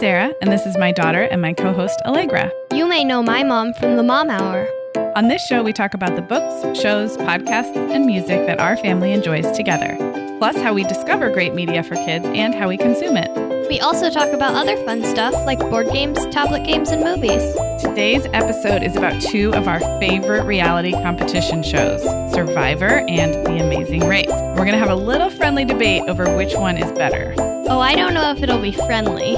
Sarah, 0.00 0.34
and 0.42 0.52
this 0.52 0.66
is 0.66 0.76
my 0.76 0.92
daughter 0.92 1.22
and 1.22 1.40
my 1.40 1.54
co 1.54 1.72
host, 1.72 2.02
Allegra. 2.04 2.52
You 2.70 2.86
may 2.86 3.02
know 3.02 3.22
my 3.22 3.42
mom 3.42 3.72
from 3.74 3.96
the 3.96 4.02
Mom 4.02 4.28
Hour. 4.28 4.68
On 5.16 5.28
this 5.28 5.44
show, 5.46 5.62
we 5.62 5.72
talk 5.72 5.94
about 5.94 6.16
the 6.16 6.22
books, 6.22 6.78
shows, 6.78 7.16
podcasts, 7.16 7.74
and 7.76 8.04
music 8.04 8.46
that 8.46 8.60
our 8.60 8.76
family 8.76 9.12
enjoys 9.12 9.50
together, 9.56 9.96
plus 10.38 10.54
how 10.56 10.74
we 10.74 10.84
discover 10.84 11.30
great 11.30 11.54
media 11.54 11.82
for 11.82 11.94
kids 11.94 12.26
and 12.26 12.54
how 12.54 12.68
we 12.68 12.76
consume 12.76 13.16
it. 13.16 13.30
We 13.70 13.80
also 13.80 14.10
talk 14.10 14.34
about 14.34 14.54
other 14.54 14.76
fun 14.84 15.02
stuff 15.02 15.32
like 15.46 15.60
board 15.60 15.88
games, 15.90 16.18
tablet 16.26 16.64
games, 16.64 16.90
and 16.90 17.02
movies. 17.02 17.42
Today's 17.82 18.26
episode 18.34 18.82
is 18.82 18.96
about 18.96 19.22
two 19.22 19.54
of 19.54 19.66
our 19.66 19.80
favorite 19.98 20.44
reality 20.44 20.92
competition 20.92 21.62
shows 21.62 22.02
Survivor 22.34 23.00
and 23.08 23.32
The 23.46 23.64
Amazing 23.64 24.06
Race. 24.06 24.28
We're 24.28 24.56
going 24.56 24.72
to 24.72 24.78
have 24.78 24.90
a 24.90 24.94
little 24.94 25.30
friendly 25.30 25.64
debate 25.64 26.02
over 26.02 26.36
which 26.36 26.54
one 26.54 26.76
is 26.76 26.92
better. 26.92 27.34
Oh, 27.68 27.80
I 27.80 27.96
don't 27.96 28.12
know 28.12 28.30
if 28.30 28.42
it'll 28.42 28.60
be 28.60 28.72
friendly. 28.72 29.36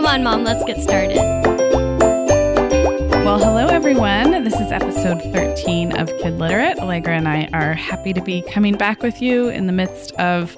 Come 0.00 0.06
on, 0.06 0.22
Mom, 0.22 0.44
let's 0.44 0.64
get 0.64 0.80
started. 0.80 1.18
Well, 3.18 3.38
hello, 3.38 3.66
everyone. 3.66 4.44
This 4.44 4.58
is 4.58 4.72
episode 4.72 5.20
13 5.20 5.94
of 5.98 6.08
Kid 6.20 6.38
Literate. 6.38 6.78
Allegra 6.78 7.14
and 7.14 7.28
I 7.28 7.50
are 7.52 7.74
happy 7.74 8.14
to 8.14 8.22
be 8.22 8.40
coming 8.40 8.78
back 8.78 9.02
with 9.02 9.20
you 9.20 9.50
in 9.50 9.66
the 9.66 9.74
midst 9.74 10.12
of 10.12 10.56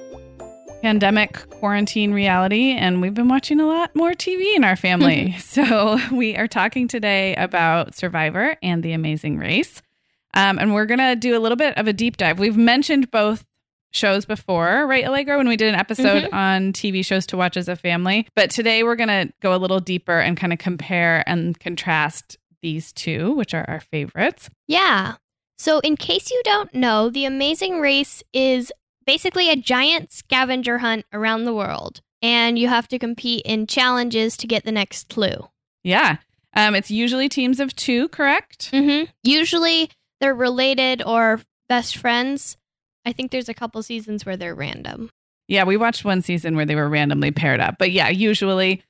pandemic 0.81 1.51
quarantine 1.51 2.13
reality, 2.13 2.71
and 2.71 3.01
we've 3.01 3.15
been 3.15 3.27
watching 3.27 3.59
a 3.59 3.67
lot 3.67 3.91
more 3.97 4.13
TV 4.13 4.55
in 4.55 4.63
our 4.63 4.77
family. 4.77 5.33
so, 5.41 5.99
we 6.13 6.37
are 6.37 6.47
talking 6.47 6.87
today 6.87 7.35
about 7.35 7.97
Survivor 7.97 8.55
and 8.63 8.85
The 8.85 8.93
Amazing 8.93 9.39
Race. 9.39 9.83
Um, 10.35 10.61
and 10.61 10.73
we're 10.73 10.87
going 10.87 11.01
to 11.01 11.17
do 11.17 11.37
a 11.37 11.41
little 11.41 11.57
bit 11.57 11.77
of 11.77 11.89
a 11.89 11.93
deep 11.93 12.17
dive. 12.17 12.39
We've 12.39 12.57
mentioned 12.57 13.11
both 13.11 13.45
shows 13.93 14.25
before, 14.25 14.87
right, 14.87 15.05
Allegra, 15.07 15.37
when 15.37 15.49
we 15.49 15.57
did 15.57 15.69
an 15.69 15.79
episode 15.79 16.25
Mhm. 16.25 16.33
on 16.33 16.73
TV 16.73 17.03
shows 17.05 17.27
to 17.27 17.37
watch 17.37 17.57
as 17.57 17.69
a 17.69 17.77
family. 17.77 18.27
But 18.35 18.51
today 18.51 18.83
we're 18.83 18.97
going 18.97 19.09
to 19.29 19.33
go 19.41 19.55
a 19.55 19.59
little 19.59 19.81
deeper 19.81 20.19
and 20.19 20.37
kind 20.37 20.53
of 20.53 20.59
compare 20.59 21.23
and 21.27 21.59
contrast 21.61 22.39
these 22.63 22.93
two, 22.93 23.33
which 23.33 23.55
are 23.55 23.65
our 23.69 23.81
favorites. 23.81 24.49
Yeah. 24.67 25.15
So, 25.59 25.79
in 25.81 25.97
case 25.97 26.31
you 26.31 26.41
don't 26.45 26.75
know, 26.75 27.09
The 27.11 27.25
Amazing 27.25 27.81
Race 27.81 28.23
is 28.33 28.73
basically 29.07 29.51
a 29.51 29.57
giant 29.57 30.13
scavenger 30.13 30.79
hunt 30.79 31.05
around 31.13 31.45
the 31.45 31.55
world, 31.55 32.01
and 32.23 32.59
you 32.59 32.69
have 32.69 32.89
to 32.89 32.99
compete 32.99 33.43
in 33.45 33.67
challenges 33.67 34.37
to 34.39 34.47
get 34.47 34.65
the 34.65 34.73
next 34.73 35.09
clue. 35.09 35.49
Yeah. 35.85 36.17
Um, 36.55 36.75
it's 36.75 36.91
usually 36.91 37.29
teams 37.29 37.61
of 37.61 37.75
two, 37.75 38.09
correct? 38.09 38.71
Mm-hmm. 38.73 39.11
Usually 39.25 39.91
they're 40.21 40.35
related 40.35 41.03
or 41.03 41.41
best 41.69 41.97
friends. 41.97 42.57
I 43.05 43.13
think 43.13 43.31
there's 43.31 43.49
a 43.49 43.55
couple 43.55 43.83
seasons 43.83 44.25
where 44.25 44.37
they're 44.37 44.55
random. 44.55 45.11
Yeah, 45.49 45.65
we 45.65 45.77
watched 45.77 46.05
one 46.05 46.23
season 46.23 46.57
where 46.57 46.67
they 46.67 46.75
were 46.75 46.89
randomly 46.89 47.31
paired 47.31 47.61
up. 47.61 47.77
But 47.79 47.93
yeah, 47.93 48.09
usually 48.09 48.83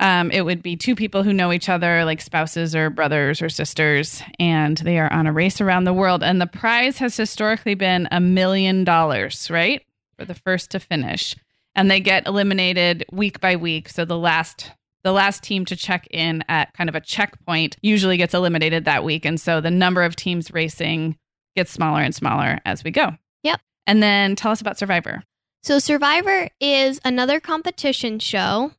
um, 0.00 0.30
it 0.30 0.44
would 0.44 0.62
be 0.62 0.76
two 0.76 0.94
people 0.94 1.22
who 1.22 1.32
know 1.32 1.52
each 1.52 1.68
other, 1.68 2.04
like 2.04 2.22
spouses 2.22 2.74
or 2.74 2.88
brothers 2.88 3.42
or 3.42 3.50
sisters, 3.50 4.22
and 4.38 4.78
they 4.78 4.98
are 4.98 5.12
on 5.12 5.26
a 5.26 5.32
race 5.32 5.60
around 5.60 5.84
the 5.84 5.92
world. 5.92 6.22
And 6.22 6.40
the 6.40 6.46
prize 6.46 6.98
has 6.98 7.16
historically 7.16 7.74
been 7.74 8.08
a 8.10 8.18
million 8.18 8.82
dollars, 8.82 9.50
right? 9.50 9.84
For 10.18 10.24
the 10.24 10.34
first 10.34 10.70
to 10.70 10.80
finish. 10.80 11.36
And 11.74 11.90
they 11.90 12.00
get 12.00 12.26
eliminated 12.26 13.04
week 13.12 13.40
by 13.40 13.56
week. 13.56 13.88
So 13.90 14.04
the 14.04 14.18
last 14.18 14.72
the 15.02 15.12
last 15.12 15.42
team 15.42 15.64
to 15.66 15.76
check 15.76 16.06
in 16.10 16.44
at 16.48 16.74
kind 16.74 16.90
of 16.90 16.94
a 16.94 17.00
checkpoint 17.00 17.76
usually 17.80 18.18
gets 18.18 18.34
eliminated 18.34 18.84
that 18.84 19.04
week. 19.04 19.24
And 19.24 19.40
so 19.40 19.60
the 19.60 19.70
number 19.70 20.02
of 20.02 20.14
teams 20.14 20.52
racing 20.52 21.16
gets 21.56 21.70
smaller 21.70 22.02
and 22.02 22.14
smaller 22.14 22.58
as 22.66 22.84
we 22.84 22.90
go. 22.90 23.16
And 23.90 24.00
then 24.00 24.36
tell 24.36 24.52
us 24.52 24.60
about 24.60 24.78
Survivor. 24.78 25.24
So, 25.64 25.80
Survivor 25.80 26.48
is 26.60 27.00
another 27.04 27.40
competition 27.40 28.20
show 28.20 28.70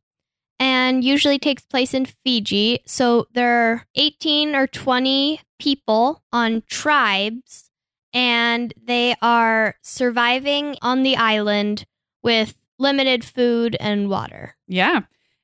and 0.57 1.03
usually 1.03 1.37
takes 1.37 1.63
place 1.63 1.93
in 1.93 2.05
Fiji. 2.05 2.79
So, 2.85 3.27
there 3.33 3.73
are 3.73 3.85
18 3.95 4.55
or 4.55 4.67
20 4.67 5.41
people 5.59 6.23
on 6.31 6.63
tribes, 6.69 7.69
and 8.13 8.73
they 8.81 9.15
are 9.21 9.75
surviving 9.81 10.77
on 10.81 11.03
the 11.03 11.17
island 11.17 11.83
with 12.23 12.55
limited 12.79 13.25
food 13.25 13.75
and 13.81 14.09
water. 14.09 14.55
Yeah. 14.65 15.01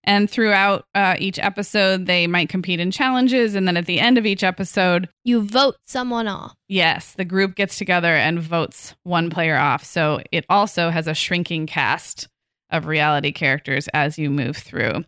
And 0.08 0.30
throughout 0.30 0.86
uh, 0.96 1.16
each 1.20 1.38
episode, 1.38 2.06
they 2.08 2.26
might 2.26 2.50
compete 2.50 2.80
in 2.80 2.90
challenges. 2.92 3.54
And 3.54 3.68
then 3.68 3.78
at 3.78 3.86
the 3.86 4.00
end 4.00 4.18
of 4.18 4.26
each 4.26 4.44
episode, 4.44 5.10
You 5.24 5.42
vote 5.42 5.76
someone 5.86 6.28
off. 6.28 6.56
yes, 6.68 7.12
the 7.14 7.26
group 7.26 7.54
gets 7.56 7.78
together 7.78 8.16
and 8.16 8.40
votes 8.42 8.96
one 9.04 9.30
player 9.30 9.58
off. 9.58 9.84
So 9.84 10.22
it 10.32 10.46
also 10.50 10.90
has 10.90 11.08
a 11.08 11.14
shrinking 11.14 11.68
cast 11.68 12.28
of 12.72 12.86
reality 12.88 13.32
characters 13.32 13.88
as 13.94 14.18
you 14.18 14.30
move 14.30 14.58
through. 14.58 15.04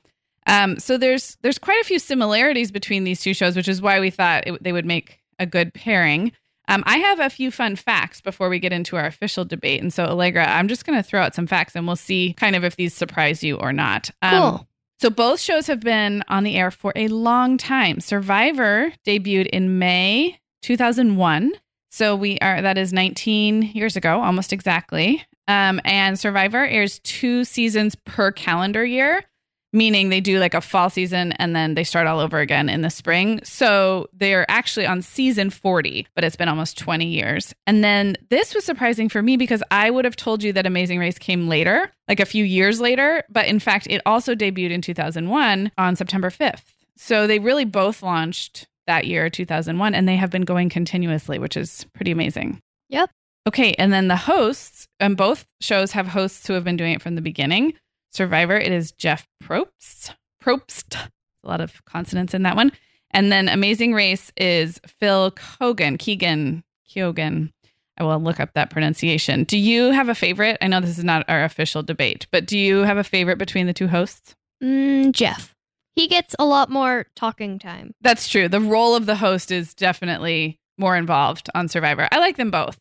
Um, 0.45 0.77
so 0.79 0.97
there's 0.97 1.37
there's 1.41 1.59
quite 1.59 1.81
a 1.81 1.85
few 1.85 1.99
similarities 1.99 2.71
between 2.71 3.03
these 3.03 3.21
two 3.21 3.33
shows, 3.33 3.55
which 3.55 3.67
is 3.67 3.81
why 3.81 3.99
we 3.99 4.09
thought 4.09 4.47
it, 4.47 4.63
they 4.63 4.71
would 4.73 4.85
make 4.85 5.19
a 5.39 5.45
good 5.45 5.73
pairing. 5.73 6.31
Um, 6.67 6.83
I 6.85 6.97
have 6.99 7.19
a 7.19 7.29
few 7.29 7.51
fun 7.51 7.75
facts 7.75 8.21
before 8.21 8.47
we 8.49 8.59
get 8.59 8.71
into 8.73 8.95
our 8.95 9.05
official 9.05 9.43
debate, 9.45 9.81
and 9.81 9.91
so 9.93 10.05
Allegra, 10.05 10.45
I'm 10.47 10.67
just 10.67 10.85
going 10.85 10.97
to 10.97 11.03
throw 11.03 11.21
out 11.21 11.33
some 11.35 11.47
facts, 11.47 11.75
and 11.75 11.87
we'll 11.87 11.95
see 11.95 12.33
kind 12.33 12.55
of 12.55 12.63
if 12.63 12.75
these 12.75 12.93
surprise 12.93 13.43
you 13.43 13.57
or 13.57 13.73
not. 13.73 14.09
Um, 14.21 14.31
Cool. 14.31 14.67
So 14.99 15.09
both 15.09 15.39
shows 15.39 15.67
have 15.67 15.79
been 15.79 16.23
on 16.27 16.43
the 16.43 16.57
air 16.57 16.71
for 16.71 16.91
a 16.95 17.07
long 17.07 17.57
time. 17.57 18.01
Survivor 18.01 18.91
debuted 19.07 19.47
in 19.47 19.79
May 19.79 20.39
2001. 20.61 21.53
So 21.89 22.15
we 22.15 22.37
are 22.39 22.61
that 22.61 22.77
is 22.77 22.91
19 22.91 23.71
years 23.73 23.95
ago, 23.95 24.21
almost 24.21 24.51
exactly. 24.51 25.23
Um, 25.47 25.79
and 25.85 26.19
Survivor 26.19 26.65
airs 26.65 26.99
two 26.99 27.43
seasons 27.45 27.95
per 27.95 28.31
calendar 28.31 28.85
year, 28.85 29.23
meaning 29.71 30.09
they 30.09 30.21
do 30.21 30.39
like 30.39 30.53
a 30.53 30.61
fall 30.61 30.89
season 30.89 31.31
and 31.33 31.55
then 31.55 31.75
they 31.75 31.83
start 31.83 32.07
all 32.07 32.19
over 32.19 32.39
again 32.39 32.69
in 32.69 32.81
the 32.81 32.89
spring. 32.89 33.39
So 33.43 34.07
they're 34.13 34.49
actually 34.49 34.85
on 34.85 35.01
season 35.01 35.49
40, 35.49 36.07
but 36.15 36.23
it's 36.23 36.35
been 36.35 36.49
almost 36.49 36.77
20 36.77 37.05
years. 37.05 37.53
And 37.67 37.83
then 37.83 38.15
this 38.29 38.55
was 38.55 38.65
surprising 38.65 39.09
for 39.09 39.21
me 39.21 39.37
because 39.37 39.63
I 39.71 39.89
would 39.89 40.05
have 40.05 40.15
told 40.15 40.43
you 40.43 40.53
that 40.53 40.65
Amazing 40.65 40.99
Race 40.99 41.17
came 41.17 41.47
later, 41.47 41.91
like 42.07 42.19
a 42.19 42.25
few 42.25 42.43
years 42.43 42.81
later. 42.81 43.23
But 43.29 43.47
in 43.47 43.59
fact, 43.59 43.87
it 43.89 44.01
also 44.05 44.35
debuted 44.35 44.71
in 44.71 44.81
2001 44.81 45.71
on 45.77 45.95
September 45.95 46.29
5th. 46.29 46.63
So 46.97 47.27
they 47.27 47.39
really 47.39 47.65
both 47.65 48.03
launched 48.03 48.67
that 48.87 49.05
year, 49.05 49.29
2001, 49.29 49.95
and 49.95 50.07
they 50.07 50.15
have 50.15 50.31
been 50.31 50.41
going 50.41 50.67
continuously, 50.67 51.39
which 51.39 51.55
is 51.55 51.85
pretty 51.93 52.11
amazing. 52.11 52.59
Yep. 52.89 53.11
Okay, 53.47 53.73
and 53.79 53.93
then 53.93 54.09
the 54.09 54.15
hosts, 54.15 54.87
and 54.99 55.15
both 55.15 55.47
shows 55.61 55.91
have 55.93 56.07
hosts 56.07 56.45
who 56.45 56.53
have 56.53 56.63
been 56.63 56.75
doing 56.75 56.93
it 56.93 57.01
from 57.01 57.15
the 57.15 57.21
beginning. 57.21 57.73
Survivor, 58.11 58.57
it 58.57 58.71
is 58.71 58.91
Jeff 58.91 59.27
Probst. 59.43 60.13
Probst. 60.43 60.95
A 61.43 61.47
lot 61.47 61.61
of 61.61 61.83
consonants 61.85 62.33
in 62.33 62.43
that 62.43 62.55
one. 62.55 62.71
And 63.11 63.31
then 63.31 63.47
Amazing 63.49 63.93
Race 63.93 64.31
is 64.37 64.79
Phil 64.85 65.31
Kogan, 65.31 65.97
Keegan, 65.97 66.63
Keogan. 66.87 67.51
I 67.97 68.03
will 68.03 68.19
look 68.19 68.39
up 68.39 68.53
that 68.53 68.69
pronunciation. 68.69 69.43
Do 69.43 69.57
you 69.57 69.91
have 69.91 70.09
a 70.09 70.15
favorite? 70.15 70.57
I 70.61 70.67
know 70.67 70.79
this 70.79 70.97
is 70.97 71.03
not 71.03 71.25
our 71.27 71.43
official 71.43 71.83
debate, 71.83 72.27
but 72.31 72.45
do 72.45 72.57
you 72.57 72.77
have 72.79 72.97
a 72.97 73.03
favorite 73.03 73.37
between 73.37 73.67
the 73.67 73.73
two 73.73 73.87
hosts? 73.87 74.35
Mm, 74.63 75.11
Jeff. 75.11 75.53
He 75.95 76.07
gets 76.07 76.33
a 76.39 76.45
lot 76.45 76.69
more 76.69 77.07
talking 77.15 77.59
time. 77.59 77.93
That's 78.01 78.29
true. 78.29 78.47
The 78.47 78.61
role 78.61 78.95
of 78.95 79.05
the 79.05 79.15
host 79.15 79.51
is 79.51 79.73
definitely 79.73 80.59
more 80.77 80.95
involved 80.95 81.49
on 81.53 81.67
Survivor. 81.67 82.07
I 82.11 82.19
like 82.19 82.37
them 82.37 82.51
both. 82.51 82.79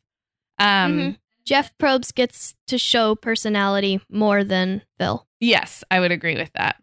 Um, 0.59 0.99
Mhm. 0.99 1.19
Jeff 1.49 1.73
Probst 1.79 2.15
gets 2.15 2.55
to 2.67 2.77
show 2.77 3.15
personality 3.15 4.03
more 4.11 4.45
than 4.45 4.83
Phil. 4.99 5.27
Yes, 5.41 5.83
I 5.91 5.99
would 5.99 6.13
agree 6.13 6.37
with 6.37 6.53
that. 6.53 6.77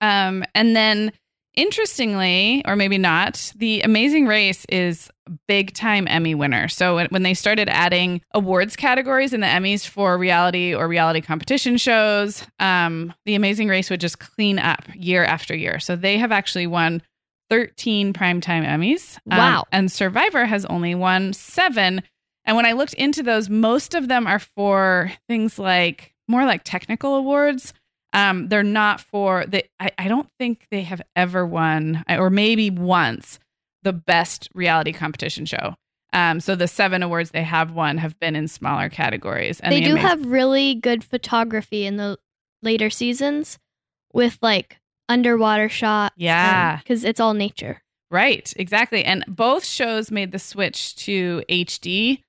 Um, 0.00 0.44
and 0.54 0.76
then, 0.76 1.10
interestingly, 1.54 2.62
or 2.64 2.76
maybe 2.76 2.98
not, 2.98 3.52
The 3.56 3.80
Amazing 3.82 4.26
Race 4.28 4.64
is 4.68 5.10
a 5.26 5.32
big 5.48 5.74
time 5.74 6.06
Emmy 6.06 6.36
winner. 6.36 6.68
So 6.68 6.94
when, 6.94 7.06
when 7.08 7.24
they 7.24 7.34
started 7.34 7.68
adding 7.68 8.20
awards 8.32 8.76
categories 8.76 9.32
in 9.32 9.40
the 9.40 9.46
Emmys 9.48 9.84
for 9.86 10.16
reality 10.16 10.72
or 10.72 10.86
reality 10.86 11.20
competition 11.20 11.76
shows, 11.76 12.46
um, 12.60 13.12
The 13.26 13.34
Amazing 13.34 13.66
Race 13.68 13.90
would 13.90 14.00
just 14.00 14.20
clean 14.20 14.60
up 14.60 14.84
year 14.94 15.24
after 15.24 15.56
year. 15.56 15.80
So 15.80 15.96
they 15.96 16.18
have 16.18 16.30
actually 16.30 16.68
won 16.68 17.02
13 17.50 18.12
primetime 18.12 18.64
Emmys. 18.64 19.18
Um, 19.30 19.38
Wow. 19.38 19.64
and 19.72 19.90
Survivor 19.90 20.44
has 20.46 20.64
only 20.66 20.94
won 20.94 21.32
seven. 21.32 22.02
And 22.44 22.56
when 22.56 22.66
I 22.66 22.72
looked 22.72 22.94
into 22.94 23.22
those, 23.22 23.48
most 23.48 23.94
of 23.94 24.08
them 24.08 24.26
are 24.26 24.38
for 24.38 25.12
things 25.28 25.58
like 25.58 26.12
more 26.28 26.44
like 26.44 26.62
technical 26.64 27.14
awards. 27.14 27.72
Um, 28.12 28.48
they're 28.48 28.62
not 28.62 29.00
for 29.00 29.46
the. 29.46 29.64
I, 29.80 29.90
I 29.98 30.08
don't 30.08 30.28
think 30.38 30.66
they 30.70 30.82
have 30.82 31.00
ever 31.16 31.46
won, 31.46 32.04
or 32.08 32.30
maybe 32.30 32.68
once, 32.70 33.38
the 33.82 33.92
best 33.92 34.48
reality 34.54 34.92
competition 34.92 35.46
show. 35.46 35.74
Um, 36.12 36.40
so 36.40 36.54
the 36.54 36.68
seven 36.68 37.02
awards 37.02 37.30
they 37.30 37.42
have 37.42 37.72
won 37.72 37.96
have 37.96 38.18
been 38.20 38.36
in 38.36 38.46
smaller 38.48 38.90
categories. 38.90 39.60
And 39.60 39.72
they 39.72 39.80
the 39.80 39.86
do 39.86 39.92
amazing- 39.92 40.08
have 40.08 40.26
really 40.26 40.74
good 40.74 41.02
photography 41.04 41.86
in 41.86 41.96
the 41.96 42.18
later 42.60 42.90
seasons 42.90 43.58
with 44.12 44.38
like 44.42 44.78
underwater 45.08 45.70
shots. 45.70 46.14
Yeah. 46.18 46.76
Because 46.78 47.04
it's 47.04 47.18
all 47.20 47.32
nature. 47.32 47.82
Right, 48.10 48.52
exactly. 48.56 49.04
And 49.04 49.24
both 49.26 49.64
shows 49.64 50.10
made 50.10 50.32
the 50.32 50.38
switch 50.38 50.94
to 50.96 51.42
HD 51.48 52.22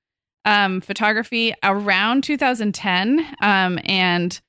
um, 0.46 0.82
photography 0.82 1.54
around 1.64 2.24
2010. 2.24 3.26
Um, 3.42 3.80
and 3.86 4.40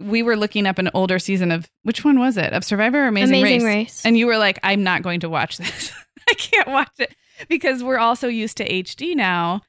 we 0.00 0.22
were 0.22 0.36
looking 0.36 0.66
up 0.66 0.78
an 0.78 0.90
older 0.94 1.18
season 1.18 1.50
of 1.50 1.68
which 1.82 2.04
one 2.04 2.18
was 2.18 2.36
it? 2.36 2.52
Of 2.52 2.64
Survivor 2.64 3.04
or 3.04 3.08
Amazing, 3.08 3.40
Amazing 3.40 3.64
Race? 3.66 3.74
Race. 3.74 4.06
And 4.06 4.18
you 4.18 4.26
were 4.26 4.38
like, 4.38 4.58
I'm 4.62 4.82
not 4.82 5.02
going 5.02 5.20
to 5.20 5.28
watch 5.28 5.56
this. 5.58 5.92
I 6.28 6.34
can't 6.34 6.68
watch 6.68 6.92
it 6.98 7.14
because 7.48 7.82
we're 7.82 7.98
also 7.98 8.28
used 8.28 8.56
to 8.58 8.68
HD 8.68 9.14
now, 9.14 9.62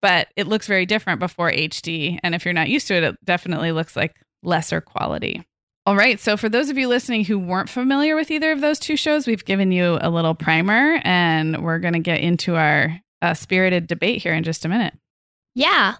but 0.00 0.28
it 0.36 0.46
looks 0.46 0.66
very 0.66 0.86
different 0.86 1.20
before 1.20 1.50
HD. 1.50 2.18
And 2.22 2.34
if 2.34 2.44
you're 2.44 2.54
not 2.54 2.68
used 2.68 2.88
to 2.88 2.94
it, 2.94 3.04
it 3.04 3.16
definitely 3.24 3.72
looks 3.72 3.96
like 3.96 4.14
lesser 4.42 4.80
quality. 4.80 5.44
All 5.86 5.96
right. 5.96 6.18
So, 6.18 6.38
for 6.38 6.48
those 6.48 6.70
of 6.70 6.78
you 6.78 6.88
listening 6.88 7.26
who 7.26 7.38
weren't 7.38 7.68
familiar 7.68 8.16
with 8.16 8.30
either 8.30 8.52
of 8.52 8.62
those 8.62 8.78
two 8.78 8.96
shows, 8.96 9.26
we've 9.26 9.44
given 9.44 9.70
you 9.70 9.98
a 10.00 10.08
little 10.08 10.34
primer 10.34 10.98
and 11.04 11.62
we're 11.62 11.78
going 11.78 11.92
to 11.92 12.00
get 12.00 12.20
into 12.20 12.56
our 12.56 12.98
uh, 13.20 13.34
spirited 13.34 13.86
debate 13.86 14.22
here 14.22 14.32
in 14.32 14.44
just 14.44 14.64
a 14.64 14.68
minute. 14.68 14.94
Yeah. 15.54 15.96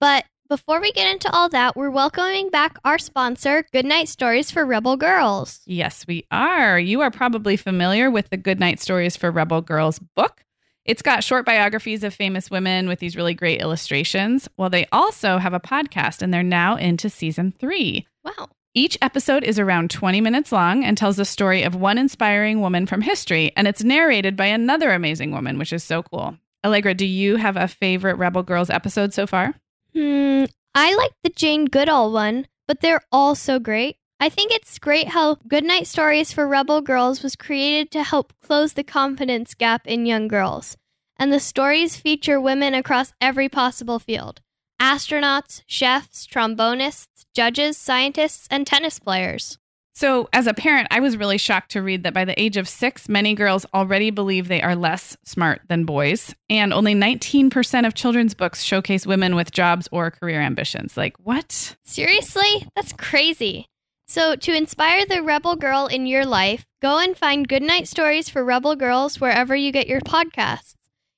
But 0.00 0.24
before 0.48 0.80
we 0.80 0.92
get 0.92 1.10
into 1.10 1.30
all 1.30 1.48
that, 1.50 1.76
we're 1.76 1.90
welcoming 1.90 2.50
back 2.50 2.78
our 2.84 2.98
sponsor, 2.98 3.64
Goodnight 3.72 4.08
Stories 4.08 4.50
for 4.50 4.64
Rebel 4.64 4.96
Girls. 4.96 5.60
Yes, 5.66 6.06
we 6.06 6.26
are. 6.30 6.78
You 6.78 7.00
are 7.00 7.10
probably 7.10 7.56
familiar 7.56 8.10
with 8.10 8.30
the 8.30 8.36
Goodnight 8.36 8.80
Stories 8.80 9.16
for 9.16 9.30
Rebel 9.30 9.62
Girls 9.62 9.98
book. 9.98 10.44
It's 10.84 11.02
got 11.02 11.24
short 11.24 11.46
biographies 11.46 12.04
of 12.04 12.12
famous 12.12 12.50
women 12.50 12.88
with 12.88 12.98
these 12.98 13.16
really 13.16 13.32
great 13.32 13.60
illustrations. 13.60 14.48
Well, 14.58 14.68
they 14.68 14.86
also 14.92 15.38
have 15.38 15.54
a 15.54 15.60
podcast 15.60 16.20
and 16.20 16.32
they're 16.32 16.42
now 16.42 16.76
into 16.76 17.08
season 17.08 17.54
three. 17.58 18.06
Wow. 18.22 18.48
Each 18.74 18.98
episode 19.00 19.44
is 19.44 19.58
around 19.58 19.90
20 19.90 20.20
minutes 20.20 20.50
long 20.52 20.84
and 20.84 20.98
tells 20.98 21.16
the 21.16 21.24
story 21.24 21.62
of 21.62 21.74
one 21.74 21.96
inspiring 21.96 22.60
woman 22.60 22.86
from 22.86 23.02
history, 23.02 23.52
and 23.56 23.68
it's 23.68 23.84
narrated 23.84 24.36
by 24.36 24.46
another 24.46 24.90
amazing 24.90 25.30
woman, 25.30 25.58
which 25.58 25.72
is 25.72 25.84
so 25.84 26.02
cool. 26.02 26.36
Allegra, 26.64 26.94
do 26.94 27.04
you 27.04 27.36
have 27.36 27.56
a 27.56 27.68
favorite 27.68 28.16
Rebel 28.16 28.42
Girls 28.42 28.70
episode 28.70 29.12
so 29.12 29.26
far? 29.26 29.54
Hmm. 29.92 30.44
I 30.74 30.94
like 30.94 31.12
the 31.22 31.30
Jane 31.30 31.66
Goodall 31.66 32.10
one, 32.10 32.46
but 32.66 32.80
they're 32.80 33.02
all 33.12 33.34
so 33.34 33.58
great. 33.58 33.96
I 34.18 34.28
think 34.28 34.52
it's 34.52 34.78
great 34.78 35.08
how 35.08 35.36
Goodnight 35.46 35.86
Stories 35.86 36.32
for 36.32 36.48
Rebel 36.48 36.80
Girls 36.80 37.22
was 37.22 37.36
created 37.36 37.90
to 37.90 38.02
help 38.02 38.32
close 38.42 38.72
the 38.72 38.82
confidence 38.82 39.54
gap 39.54 39.86
in 39.86 40.06
young 40.06 40.26
girls. 40.26 40.76
And 41.18 41.32
the 41.32 41.38
stories 41.38 41.96
feature 41.96 42.40
women 42.40 42.74
across 42.74 43.12
every 43.20 43.48
possible 43.48 43.98
field 43.98 44.40
astronauts, 44.80 45.62
chefs, 45.66 46.26
trombonists, 46.26 47.26
judges, 47.34 47.76
scientists, 47.76 48.48
and 48.50 48.66
tennis 48.66 48.98
players. 48.98 49.58
So, 49.96 50.28
as 50.32 50.48
a 50.48 50.54
parent, 50.54 50.88
I 50.90 50.98
was 50.98 51.16
really 51.16 51.38
shocked 51.38 51.70
to 51.72 51.82
read 51.82 52.02
that 52.02 52.14
by 52.14 52.24
the 52.24 52.40
age 52.40 52.56
of 52.56 52.68
six, 52.68 53.08
many 53.08 53.32
girls 53.32 53.64
already 53.72 54.10
believe 54.10 54.48
they 54.48 54.60
are 54.60 54.74
less 54.74 55.16
smart 55.24 55.62
than 55.68 55.84
boys. 55.84 56.34
And 56.50 56.72
only 56.72 56.96
19% 56.96 57.86
of 57.86 57.94
children's 57.94 58.34
books 58.34 58.64
showcase 58.64 59.06
women 59.06 59.36
with 59.36 59.52
jobs 59.52 59.88
or 59.92 60.10
career 60.10 60.40
ambitions. 60.40 60.96
Like, 60.96 61.16
what? 61.18 61.76
Seriously? 61.84 62.66
That's 62.74 62.92
crazy. 62.92 63.66
So, 64.08 64.34
to 64.34 64.52
inspire 64.52 65.06
the 65.06 65.22
rebel 65.22 65.54
girl 65.54 65.86
in 65.86 66.06
your 66.06 66.26
life, 66.26 66.64
go 66.82 66.98
and 66.98 67.16
find 67.16 67.48
Goodnight 67.48 67.86
Stories 67.86 68.28
for 68.28 68.44
Rebel 68.44 68.74
Girls 68.74 69.20
wherever 69.20 69.54
you 69.54 69.70
get 69.70 69.86
your 69.86 70.00
podcasts. 70.00 70.74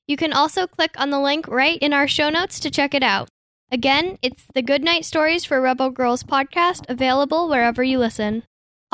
You 0.06 0.19
can 0.19 0.34
also 0.34 0.67
click 0.67 0.94
on 0.99 1.08
the 1.08 1.19
link 1.19 1.49
right 1.49 1.79
in 1.79 1.94
our 1.94 2.06
show 2.06 2.29
notes 2.29 2.61
to 2.61 2.70
check 2.70 2.93
it 2.93 3.02
out. 3.02 3.31
Again, 3.72 4.19
it's 4.20 4.44
the 4.55 4.62
Goodnight 4.62 5.06
Stories 5.06 5.46
for 5.46 5.62
Rebel 5.62 5.88
Girls 5.88 6.22
podcast, 6.22 6.84
available 6.90 7.49
wherever 7.49 7.82
you 7.82 7.99
listen. 7.99 8.43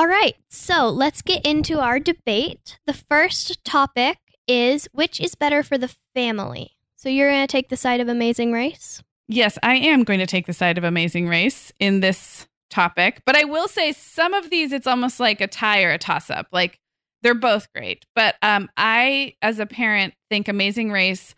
All 0.02 0.08
right, 0.08 0.34
so 0.50 0.88
let's 0.88 1.22
get 1.22 1.46
into 1.46 1.78
our 1.78 2.00
debate. 2.00 2.76
The 2.86 2.92
first 2.92 3.64
topic 3.64 4.18
is 4.48 4.88
which 4.90 5.20
is 5.20 5.36
better 5.36 5.62
for 5.62 5.78
the 5.78 5.94
family? 6.12 6.72
So 6.96 7.08
you're 7.08 7.30
going 7.30 7.46
to 7.46 7.52
take 7.52 7.68
the 7.68 7.76
side 7.76 8.00
of 8.00 8.08
Amazing 8.08 8.52
Race? 8.52 9.00
Yes, 9.28 9.60
I 9.62 9.76
am 9.76 10.02
going 10.02 10.18
to 10.18 10.26
take 10.26 10.46
the 10.46 10.52
side 10.52 10.76
of 10.76 10.82
Amazing 10.82 11.28
Race 11.28 11.70
in 11.78 12.00
this 12.00 12.48
topic. 12.68 13.22
But 13.24 13.36
I 13.36 13.44
will 13.44 13.68
say 13.68 13.92
some 13.92 14.34
of 14.34 14.50
these, 14.50 14.72
it's 14.72 14.88
almost 14.88 15.20
like 15.20 15.40
a 15.40 15.46
tie 15.46 15.84
or 15.84 15.92
a 15.92 15.98
toss 15.98 16.30
up. 16.30 16.48
Like 16.50 16.80
they're 17.22 17.32
both 17.32 17.72
great. 17.72 18.04
But 18.16 18.34
um, 18.42 18.70
I, 18.76 19.36
as 19.40 19.60
a 19.60 19.66
parent, 19.66 20.14
think 20.28 20.48
Amazing 20.48 20.90
Race 20.90 21.36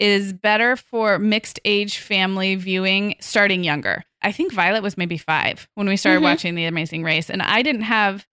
is 0.00 0.32
better 0.32 0.76
for 0.76 1.18
mixed 1.18 1.60
age 1.64 1.98
family 1.98 2.56
viewing 2.56 3.14
starting 3.20 3.62
younger. 3.62 4.02
I 4.22 4.32
think 4.32 4.52
Violet 4.52 4.82
was 4.82 4.96
maybe 4.98 5.16
five 5.18 5.68
when 5.74 5.88
we 5.88 5.96
started 5.96 6.20
Mhm. 6.20 6.24
watching 6.24 6.54
The 6.54 6.64
Amazing 6.64 7.04
Race, 7.04 7.30
and 7.30 7.40
I 7.42 7.62
didn't 7.62 7.82
have 7.82 8.26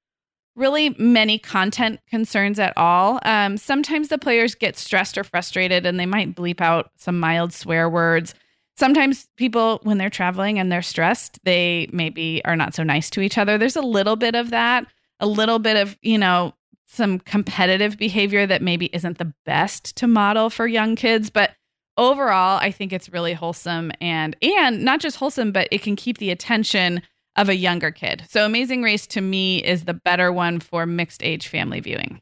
really 0.56 0.96
many 0.98 1.38
content 1.38 2.00
concerns 2.10 2.58
at 2.58 2.74
all. 2.76 3.20
Um, 3.24 3.58
sometimes 3.58 4.08
the 4.08 4.18
players 4.18 4.56
get 4.56 4.76
stressed 4.76 5.16
or 5.18 5.24
frustrated 5.24 5.86
and 5.86 6.00
they 6.00 6.08
might 6.08 6.34
bleep 6.36 6.62
out 6.62 6.90
some 6.98 7.20
mild 7.20 7.54
swear 7.54 7.88
words. 7.88 8.34
Sometimes 8.76 9.28
people, 9.38 9.80
when 9.84 9.98
they're 10.00 10.10
traveling 10.10 10.58
and 10.58 10.72
they're 10.72 10.82
stressed, 10.82 11.40
they 11.44 11.88
maybe 11.92 12.42
are 12.44 12.56
not 12.56 12.74
so 12.74 12.82
nice 12.84 13.10
to 13.12 13.22
each 13.22 13.38
other. 13.38 13.58
There's 13.58 13.76
a 13.76 13.82
little 13.82 14.16
bit 14.16 14.34
of 14.34 14.50
that, 14.50 14.88
a 15.20 15.28
little 15.28 15.60
bit 15.60 15.78
of, 15.78 15.96
you 16.02 16.18
know, 16.18 16.54
some 16.88 17.20
competitive 17.20 17.98
behavior 17.98 18.48
that 18.48 18.62
maybe 18.62 18.88
isn't 18.94 19.18
the 19.18 19.34
best 19.46 19.96
to 19.98 20.08
model 20.08 20.50
for 20.50 20.66
young 20.68 20.96
kids, 20.96 21.30
but 21.30 21.52
overall 21.98 22.60
I 22.60 22.72
think 22.72 22.94
it's 22.94 23.10
really 23.10 23.34
wholesome 23.34 23.92
and 24.00 24.36
and 24.42 24.84
not 24.84 25.00
just 25.00 25.18
wholesome, 25.18 25.52
but 25.52 25.68
it 25.72 25.82
can 25.82 25.96
keep 25.96 26.18
the 26.18 26.32
attention 26.32 27.02
of 27.36 27.50
a 27.50 27.56
younger 27.56 27.92
kid. 27.92 28.26
So 28.30 28.46
Amazing 28.46 28.82
Race 28.82 29.06
to 29.08 29.22
me 29.22 29.64
is 29.64 29.84
the 29.84 29.94
better 29.94 30.32
one 30.32 30.60
for 30.60 30.86
mixed 30.86 31.24
age 31.24 31.48
family 31.48 31.80
viewing. 31.80 32.22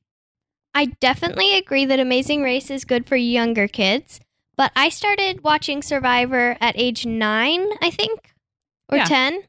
I 0.74 0.86
definitely 1.00 1.58
agree 1.58 1.86
that 1.86 2.00
Amazing 2.02 2.44
Race 2.44 2.70
is 2.70 2.84
good 2.84 3.08
for 3.08 3.16
younger 3.16 3.68
kids, 3.68 4.20
but 4.58 4.74
I 4.76 4.90
started 4.90 5.42
watching 5.42 5.82
Survivor 5.82 6.58
at 6.60 6.78
age 6.78 7.06
nine, 7.06 7.66
I 7.82 7.92
think, 7.92 8.34
or 8.90 8.98
Yeah. 8.98 9.06
10. 9.06 9.44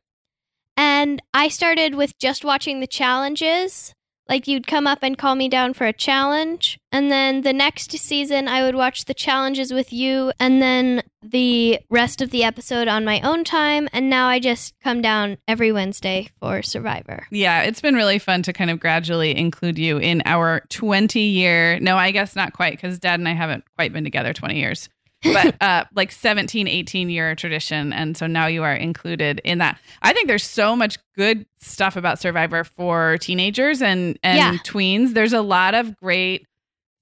And 0.76 1.20
I 1.34 1.48
started 1.48 1.94
with 1.94 2.16
just 2.18 2.44
watching 2.44 2.78
the 2.78 2.86
challenges. 2.86 3.92
Like 4.28 4.46
you'd 4.46 4.67
come 4.67 4.87
up 4.87 5.00
and 5.02 5.17
call 5.17 5.34
me 5.34 5.49
down 5.49 5.75
for 5.75 5.87
a 5.87 5.93
challenge. 5.93 6.78
And 6.90 7.11
then 7.11 7.43
the 7.43 7.52
next 7.52 7.93
season, 7.93 8.49
I 8.49 8.62
would 8.64 8.75
watch 8.75 9.05
the 9.05 9.14
challenges 9.14 9.73
with 9.73 9.93
you 9.93 10.32
and 10.40 10.61
then 10.61 11.02
the 11.23 11.81
rest 11.90 12.20
of 12.20 12.31
the 12.31 12.44
episode 12.44 12.88
on 12.88 13.05
my 13.05 13.20
own 13.20 13.44
time. 13.44 13.88
And 13.93 14.08
now 14.08 14.28
I 14.28 14.38
just 14.38 14.75
come 14.82 15.02
down 15.02 15.38
every 15.46 15.73
Wednesday 15.73 16.31
for 16.40 16.62
Survivor. 16.62 17.26
Yeah, 17.31 17.62
it's 17.62 17.81
been 17.81 17.94
really 17.94 18.19
fun 18.19 18.43
to 18.44 18.52
kind 18.52 18.70
of 18.70 18.81
gradually 18.81 19.37
include 19.37 19.78
you 19.78 19.99
in 19.99 20.23
our 20.25 20.62
20 20.70 21.20
year. 21.20 21.78
No, 21.81 21.96
I 21.96 22.11
guess 22.11 22.34
not 22.34 22.52
quite 22.52 22.73
because 22.73 22.99
dad 22.99 23.20
and 23.20 23.28
I 23.28 23.34
haven't 23.34 23.64
quite 23.76 23.93
been 23.93 24.05
together 24.05 24.32
20 24.32 24.58
years. 24.58 24.88
But 25.22 25.56
uh 25.62 25.84
like 25.94 26.12
17, 26.12 26.68
18 26.68 27.10
year 27.10 27.34
tradition 27.34 27.92
and 27.92 28.16
so 28.16 28.26
now 28.26 28.46
you 28.46 28.62
are 28.62 28.74
included 28.74 29.40
in 29.44 29.58
that. 29.58 29.78
I 30.02 30.12
think 30.12 30.28
there's 30.28 30.44
so 30.44 30.76
much 30.76 30.98
good 31.16 31.46
stuff 31.58 31.96
about 31.96 32.18
Survivor 32.18 32.62
for 32.64 33.16
teenagers 33.18 33.82
and 33.82 34.18
and 34.23 34.37
Yeah. 34.37 34.52
tweens. 34.62 35.14
There's 35.14 35.32
a 35.32 35.42
lot 35.42 35.75
of 35.75 35.96
great 35.96 36.46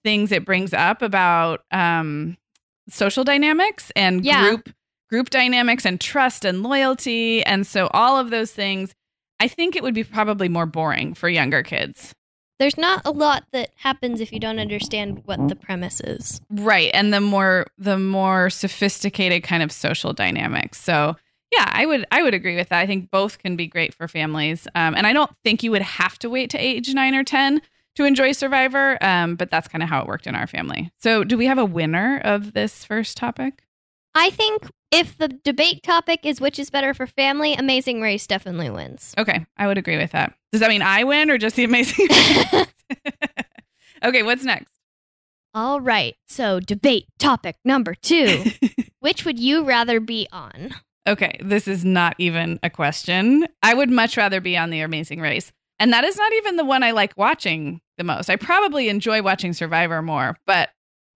things 0.05 0.33
it 0.33 0.45
brings 0.45 0.73
up 0.73 1.03
about 1.03 1.65
um 1.71 2.37
social 2.89 3.25
dynamics 3.25 3.91
and 3.97 4.25
Yeah. 4.25 4.43
group 4.49 4.71
group 5.11 5.31
dynamics 5.31 5.85
and 5.85 6.01
trust 6.01 6.45
and 6.45 6.63
loyalty 6.63 7.45
and 7.45 7.67
so 7.67 7.89
all 7.93 8.19
of 8.19 8.31
those 8.31 8.53
things 8.53 8.95
I 9.41 9.49
think 9.49 9.75
it 9.77 9.83
would 9.83 9.95
be 9.95 10.05
probably 10.05 10.49
more 10.49 10.67
boring 10.67 11.13
for 11.15 11.29
younger 11.29 11.63
kids. 11.63 12.15
There's 12.59 12.79
not 12.79 13.03
a 13.05 13.11
lot 13.11 13.45
that 13.53 13.71
happens 13.77 14.21
if 14.21 14.33
you 14.33 14.39
don't 14.39 14.59
understand 14.59 15.23
what 15.25 15.49
the 15.49 15.57
premise 15.57 16.01
is. 16.01 16.41
Right. 16.51 16.91
And 16.95 17.13
the 17.13 17.21
more 17.21 17.67
the 17.79 17.99
more 17.99 18.49
sophisticated 18.51 19.43
kind 19.43 19.63
of 19.63 19.73
social 19.73 20.13
dynamics. 20.13 20.81
So 20.81 21.17
yeah, 21.51 21.71
I 21.73 21.87
would 21.87 22.05
I 22.11 22.23
would 22.23 22.35
agree 22.35 22.57
with 22.57 22.69
that. 22.69 22.81
I 22.81 22.87
think 22.87 23.11
both 23.11 23.39
can 23.39 23.57
be 23.57 23.67
great 23.67 23.95
for 23.95 24.09
families. 24.09 24.67
Um, 24.75 24.95
and 24.95 25.07
I 25.07 25.13
don't 25.13 25.31
think 25.45 25.63
you 25.63 25.71
would 25.71 25.83
have 25.83 26.19
to 26.21 26.31
wait 26.31 26.51
to 26.51 26.59
age 26.59 26.93
nine 26.95 27.15
or 27.15 27.25
ten 27.25 27.61
to 27.97 28.05
enjoy 28.05 28.33
Survivor. 28.33 28.99
Um, 29.01 29.37
but 29.37 29.51
that's 29.51 29.69
kind 29.69 29.83
of 29.83 29.89
how 29.89 30.01
it 30.01 30.09
worked 30.09 30.27
in 30.27 30.35
our 30.35 30.47
family. 30.47 30.91
So 30.99 31.25
do 31.25 31.37
we 31.37 31.47
have 31.47 31.59
a 31.59 31.65
winner 31.65 32.21
of 32.25 32.53
this 32.53 32.85
first 32.85 33.17
topic? 33.17 33.65
I 34.15 34.31
think 34.31 34.69
if 34.95 35.19
the 35.19 35.29
debate 35.29 35.83
topic 35.83 36.21
is 36.25 36.41
which 36.41 36.59
is 36.59 36.71
better 36.71 36.95
for 36.95 37.07
family, 37.07 37.55
Amazing 37.55 38.01
Race 38.01 38.27
definitely 38.27 38.71
wins. 38.71 39.15
Okay, 39.19 39.45
I 39.57 39.67
would 39.67 39.79
agree 39.79 39.97
with 39.97 40.13
that. 40.13 40.35
Does 40.53 40.61
that 40.61 40.71
mean 40.71 40.83
I 40.83 41.05
win 41.05 41.31
or 41.31 41.39
just 41.39 41.57
the 41.57 41.65
amazing? 41.65 42.09
Race? 42.11 42.67
Okay, 44.05 44.23
what's 44.23 44.45
next? 44.45 44.71
All 45.55 45.81
right, 45.81 46.15
so 46.29 46.61
debate 46.61 47.07
topic 47.19 47.57
number 47.65 47.95
two. 47.95 48.45
which 49.01 49.25
would 49.25 49.39
you 49.39 49.65
rather 49.65 49.99
be 49.99 50.29
on? 50.31 50.75
Okay, 51.07 51.39
this 51.41 51.67
is 51.67 51.87
not 51.87 52.15
even 52.19 52.61
a 52.63 52.69
question. 52.69 53.47
I 53.63 53.73
would 53.73 53.89
much 53.91 54.19
rather 54.19 54.43
be 54.43 54.59
on 54.59 54.69
The 54.69 54.81
Amazing 54.81 55.21
Race. 55.21 55.53
And 55.79 55.93
that 55.93 56.05
is 56.05 56.19
not 56.19 56.33
even 56.35 56.57
the 56.57 56.65
one 56.67 56.83
I 56.83 56.91
like 56.91 57.17
watching 57.17 57.81
the 57.97 58.05
most. 58.05 58.29
I 58.29 58.37
probably 58.37 58.91
enjoy 58.91 59.23
watching 59.23 59.55
Survivor 59.55 60.03
more, 60.03 60.37
but 60.47 60.69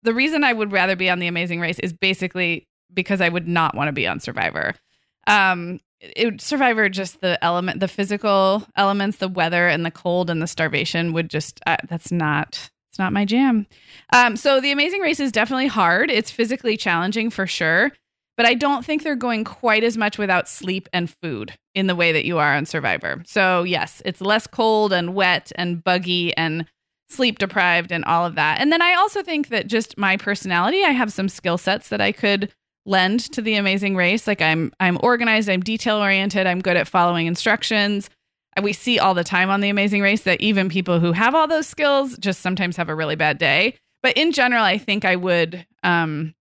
the 0.03 0.15
reason 0.15 0.43
I 0.43 0.55
would 0.55 0.73
rather 0.73 0.97
be 0.97 1.11
on 1.11 1.19
The 1.19 1.27
Amazing 1.27 1.61
Race 1.61 1.79
is 1.81 1.93
basically 1.93 2.69
because 2.93 3.21
I 3.21 3.29
would 3.29 3.49
not 3.49 3.75
want 3.75 3.89
to 3.89 3.93
be 3.93 4.07
on 4.07 4.21
Survivor. 4.21 4.75
Um, 5.27 5.81
it, 6.01 6.41
Survivor, 6.41 6.89
just 6.89 7.21
the 7.21 7.43
element, 7.45 7.81
the 7.81 7.89
physical 7.89 8.67
elements, 8.77 9.19
the 9.19 9.29
weather 9.29 9.69
and 9.69 9.85
the 9.85 9.91
cold 9.91 10.31
and 10.31 10.41
the 10.41 10.47
starvation 10.47 11.13
would 11.13 11.29
just, 11.29 11.61
uh, 11.67 11.77
that's 11.89 12.13
not, 12.13 12.71
it's 12.91 12.99
not 12.99 13.13
my 13.13 13.25
jam. 13.25 13.67
Um, 14.13 14.37
so 14.37 14.61
The 14.61 14.71
Amazing 14.71 15.01
Race 15.01 15.21
is 15.21 15.33
definitely 15.33 15.67
hard. 15.67 16.11
It's 16.11 16.31
physically 16.31 16.77
challenging 16.77 17.31
for 17.31 17.47
sure 17.47 17.93
but 18.39 18.47
I 18.47 18.55
don't 18.55 18.87
think 18.87 19.03
they're 19.03 19.17
going 19.17 19.43
quite 19.43 19.83
as 19.83 19.97
much 19.97 20.17
without 20.17 20.49
sleep 20.49 20.89
and 20.93 21.11
food 21.11 21.59
in 21.75 21.89
the 21.89 21.97
way 21.97 22.13
that 22.13 22.25
you 22.25 22.39
are 22.39 22.55
on 22.55 22.67
Survivor. 22.67 23.21
So, 23.27 23.65
yes, 23.65 24.01
it's 24.05 24.21
less 24.21 24.47
cold 24.47 24.93
and 24.93 25.13
wet 25.13 25.51
and 25.57 25.83
buggy 25.83 26.35
and 26.37 26.65
sleep 27.09 27.41
deprived 27.41 27.91
and 27.91 28.05
all 28.05 28.25
of 28.25 28.37
that. 28.37 28.61
And 28.61 28.71
then 28.71 28.81
I 28.81 28.95
also 28.95 29.25
think 29.25 29.49
that 29.49 29.67
just 29.67 29.99
my 29.99 30.17
personality, 30.17 30.85
I 30.85 30.91
have 30.91 31.13
some 31.13 31.29
skill 31.29 31.59
sets 31.59 31.89
that 31.89 32.01
I 32.01 32.13
could 32.13 32.55
lend 32.89 33.21
to 33.33 33.43
the 33.43 33.55
amazing 33.55 33.95
race. 33.95 34.27
Like 34.27 34.43
I'm 34.43 34.73
I'm 34.81 34.99
organized, 35.03 35.49
I'm 35.49 35.61
detail 35.61 35.97
oriented, 35.99 36.47
I'm 36.47 36.61
good 36.61 36.77
at 36.77 36.89
following 36.89 37.27
instructions. 37.27 38.11
We 38.61 38.73
see 38.73 38.99
all 38.99 39.15
the 39.15 39.25
time 39.25 39.51
on 39.51 39.61
the 39.61 39.69
amazing 39.69 40.03
race 40.03 40.23
that 40.23 40.41
even 40.41 40.69
people 40.69 40.99
who 40.99 41.13
have 41.13 41.35
all 41.35 41.47
those 41.47 41.69
skills 41.69 42.17
just 42.19 42.41
sometimes 42.41 42.77
have 42.77 42.89
a 42.89 42.95
really 42.95 43.15
bad 43.15 43.39
day. 43.39 43.75
But 44.03 44.17
in 44.17 44.33
general, 44.33 44.65
I 44.65 44.79
think 44.79 45.05
I 45.05 45.17
would 45.17 45.67
um 45.85 46.35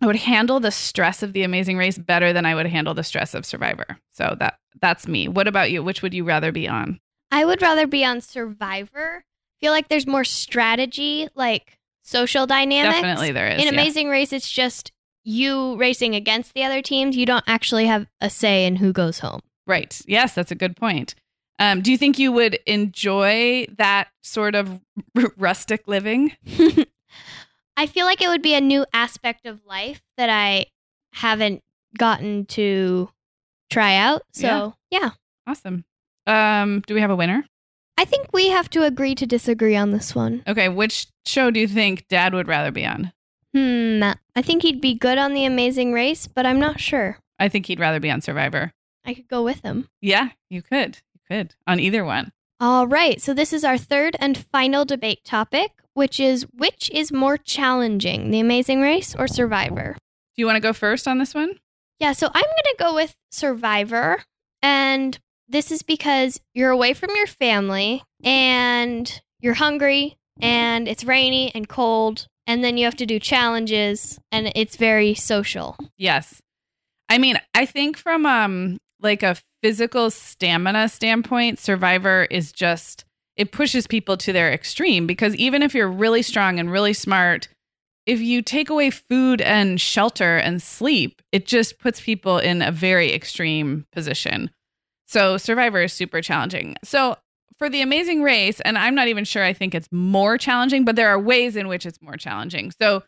I 0.00 0.06
would 0.06 0.16
handle 0.16 0.60
the 0.60 0.70
stress 0.70 1.22
of 1.22 1.32
the 1.32 1.42
amazing 1.42 1.78
race 1.78 1.98
better 1.98 2.32
than 2.32 2.44
I 2.44 2.54
would 2.54 2.66
handle 2.66 2.94
the 2.94 3.04
stress 3.04 3.34
of 3.34 3.46
Survivor. 3.46 3.98
So 4.12 4.36
that 4.38 4.58
that's 4.80 5.08
me. 5.08 5.28
What 5.28 5.48
about 5.48 5.70
you? 5.70 5.82
Which 5.82 6.02
would 6.02 6.14
you 6.14 6.24
rather 6.24 6.52
be 6.52 6.68
on? 6.68 7.00
I 7.30 7.44
would 7.44 7.62
rather 7.62 7.86
be 7.86 8.04
on 8.04 8.20
Survivor. 8.20 9.24
feel 9.60 9.72
like 9.72 9.88
there's 9.88 10.06
more 10.06 10.24
strategy, 10.24 11.28
like 11.34 11.78
social 12.02 12.46
dynamics. 12.46 12.96
Definitely 12.96 13.32
there 13.32 13.48
is. 13.48 13.62
In 13.62 13.64
yeah. 13.64 13.72
Amazing 13.72 14.08
Race, 14.08 14.32
it's 14.32 14.50
just 14.50 14.92
you 15.24 15.76
racing 15.76 16.14
against 16.14 16.54
the 16.54 16.62
other 16.62 16.82
teams. 16.82 17.16
You 17.16 17.26
don't 17.26 17.44
actually 17.46 17.86
have 17.86 18.06
a 18.20 18.30
say 18.30 18.66
in 18.66 18.76
who 18.76 18.92
goes 18.92 19.20
home. 19.20 19.40
Right. 19.66 20.00
Yes, 20.06 20.34
that's 20.34 20.50
a 20.50 20.56
good 20.56 20.76
point. 20.76 21.14
Um, 21.58 21.80
do 21.82 21.90
you 21.90 21.98
think 21.98 22.18
you 22.18 22.32
would 22.32 22.58
enjoy 22.66 23.66
that 23.78 24.08
sort 24.22 24.54
of 24.54 24.80
r- 25.16 25.32
rustic 25.36 25.86
living? 25.86 26.32
I 27.76 27.86
feel 27.86 28.06
like 28.06 28.22
it 28.22 28.28
would 28.28 28.42
be 28.42 28.54
a 28.54 28.60
new 28.60 28.84
aspect 28.92 29.46
of 29.46 29.64
life 29.64 30.02
that 30.16 30.30
I 30.30 30.66
haven't 31.12 31.62
gotten 31.96 32.44
to 32.46 33.08
try 33.70 33.96
out. 33.96 34.22
So, 34.32 34.74
yeah. 34.90 35.10
Awesome. 35.46 35.84
Um, 36.26 36.82
do 36.86 36.94
we 36.94 37.00
have 37.00 37.10
a 37.10 37.16
winner? 37.16 37.44
I 37.96 38.04
think 38.04 38.28
we 38.32 38.48
have 38.48 38.68
to 38.70 38.82
agree 38.82 39.14
to 39.14 39.26
disagree 39.26 39.76
on 39.76 39.92
this 39.92 40.14
one. 40.14 40.42
Okay, 40.46 40.68
which 40.68 41.06
show 41.26 41.50
do 41.50 41.60
you 41.60 41.68
think 41.68 42.06
Dad 42.08 42.34
would 42.34 42.48
rather 42.48 42.70
be 42.72 42.84
on? 42.84 43.12
Hmm. 43.54 44.02
I 44.34 44.42
think 44.42 44.62
he'd 44.62 44.80
be 44.80 44.94
good 44.94 45.16
on 45.16 45.32
The 45.32 45.44
Amazing 45.44 45.92
Race, 45.92 46.26
but 46.26 46.44
I'm 46.44 46.58
not 46.58 46.80
sure. 46.80 47.18
I 47.38 47.48
think 47.48 47.66
he'd 47.66 47.80
rather 47.80 48.00
be 48.00 48.10
on 48.10 48.20
Survivor. 48.20 48.72
I 49.04 49.14
could 49.14 49.28
go 49.28 49.42
with 49.42 49.60
him. 49.60 49.88
Yeah, 50.00 50.30
you 50.50 50.62
could. 50.62 50.98
You 51.14 51.20
could 51.28 51.54
on 51.66 51.78
either 51.78 52.04
one. 52.04 52.32
All 52.58 52.86
right. 52.86 53.20
So, 53.20 53.34
this 53.34 53.52
is 53.52 53.64
our 53.64 53.78
third 53.78 54.16
and 54.18 54.36
final 54.52 54.84
debate 54.84 55.24
topic, 55.24 55.70
which 55.92 56.18
is 56.18 56.46
which 56.52 56.90
is 56.90 57.12
more 57.12 57.36
challenging, 57.36 58.30
The 58.30 58.40
Amazing 58.40 58.80
Race 58.80 59.14
or 59.14 59.28
Survivor? 59.28 59.96
Do 60.34 60.42
you 60.42 60.46
want 60.46 60.56
to 60.56 60.60
go 60.60 60.72
first 60.72 61.06
on 61.06 61.18
this 61.18 61.34
one? 61.34 61.58
Yeah. 62.00 62.12
So, 62.12 62.26
I'm 62.28 62.42
going 62.42 62.76
to 62.76 62.76
go 62.78 62.94
with 62.94 63.14
Survivor. 63.30 64.22
And 64.62 65.18
this 65.48 65.70
is 65.70 65.82
because 65.82 66.40
you're 66.54 66.70
away 66.70 66.94
from 66.94 67.10
your 67.14 67.26
family 67.26 68.02
and 68.24 69.20
you're 69.40 69.54
hungry 69.54 70.16
and 70.40 70.88
it's 70.88 71.04
rainy 71.04 71.52
and 71.54 71.68
cold. 71.68 72.26
And 72.46 72.62
then 72.62 72.76
you 72.76 72.84
have 72.84 72.96
to 72.96 73.06
do 73.06 73.18
challenges 73.18 74.18
and 74.30 74.52
it's 74.54 74.76
very 74.76 75.14
social. 75.14 75.76
Yes. 75.96 76.42
I 77.08 77.18
mean, 77.18 77.38
I 77.54 77.66
think 77.66 77.96
from 77.96 78.26
um 78.26 78.78
like 79.00 79.22
a 79.22 79.36
physical 79.62 80.10
stamina 80.10 80.88
standpoint, 80.88 81.58
Survivor 81.58 82.26
is 82.30 82.52
just 82.52 83.04
it 83.36 83.52
pushes 83.52 83.86
people 83.86 84.16
to 84.18 84.32
their 84.32 84.52
extreme 84.52 85.06
because 85.06 85.34
even 85.36 85.62
if 85.62 85.74
you're 85.74 85.90
really 85.90 86.22
strong 86.22 86.58
and 86.58 86.70
really 86.70 86.92
smart, 86.92 87.48
if 88.06 88.20
you 88.20 88.42
take 88.42 88.70
away 88.70 88.90
food 88.90 89.40
and 89.40 89.80
shelter 89.80 90.36
and 90.36 90.62
sleep, 90.62 91.22
it 91.32 91.46
just 91.46 91.78
puts 91.78 92.00
people 92.00 92.38
in 92.38 92.62
a 92.62 92.70
very 92.70 93.12
extreme 93.12 93.86
position. 93.92 94.50
So 95.06 95.36
Survivor 95.36 95.82
is 95.82 95.92
super 95.92 96.20
challenging. 96.20 96.76
So 96.84 97.16
for 97.58 97.68
the 97.68 97.82
amazing 97.82 98.22
race, 98.22 98.60
and 98.60 98.76
I'm 98.76 98.94
not 98.94 99.08
even 99.08 99.24
sure 99.24 99.44
I 99.44 99.52
think 99.52 99.74
it's 99.74 99.88
more 99.90 100.36
challenging, 100.38 100.84
but 100.84 100.96
there 100.96 101.08
are 101.08 101.18
ways 101.18 101.56
in 101.56 101.68
which 101.68 101.86
it's 101.86 102.02
more 102.02 102.16
challenging. 102.16 102.72
So 102.80 103.02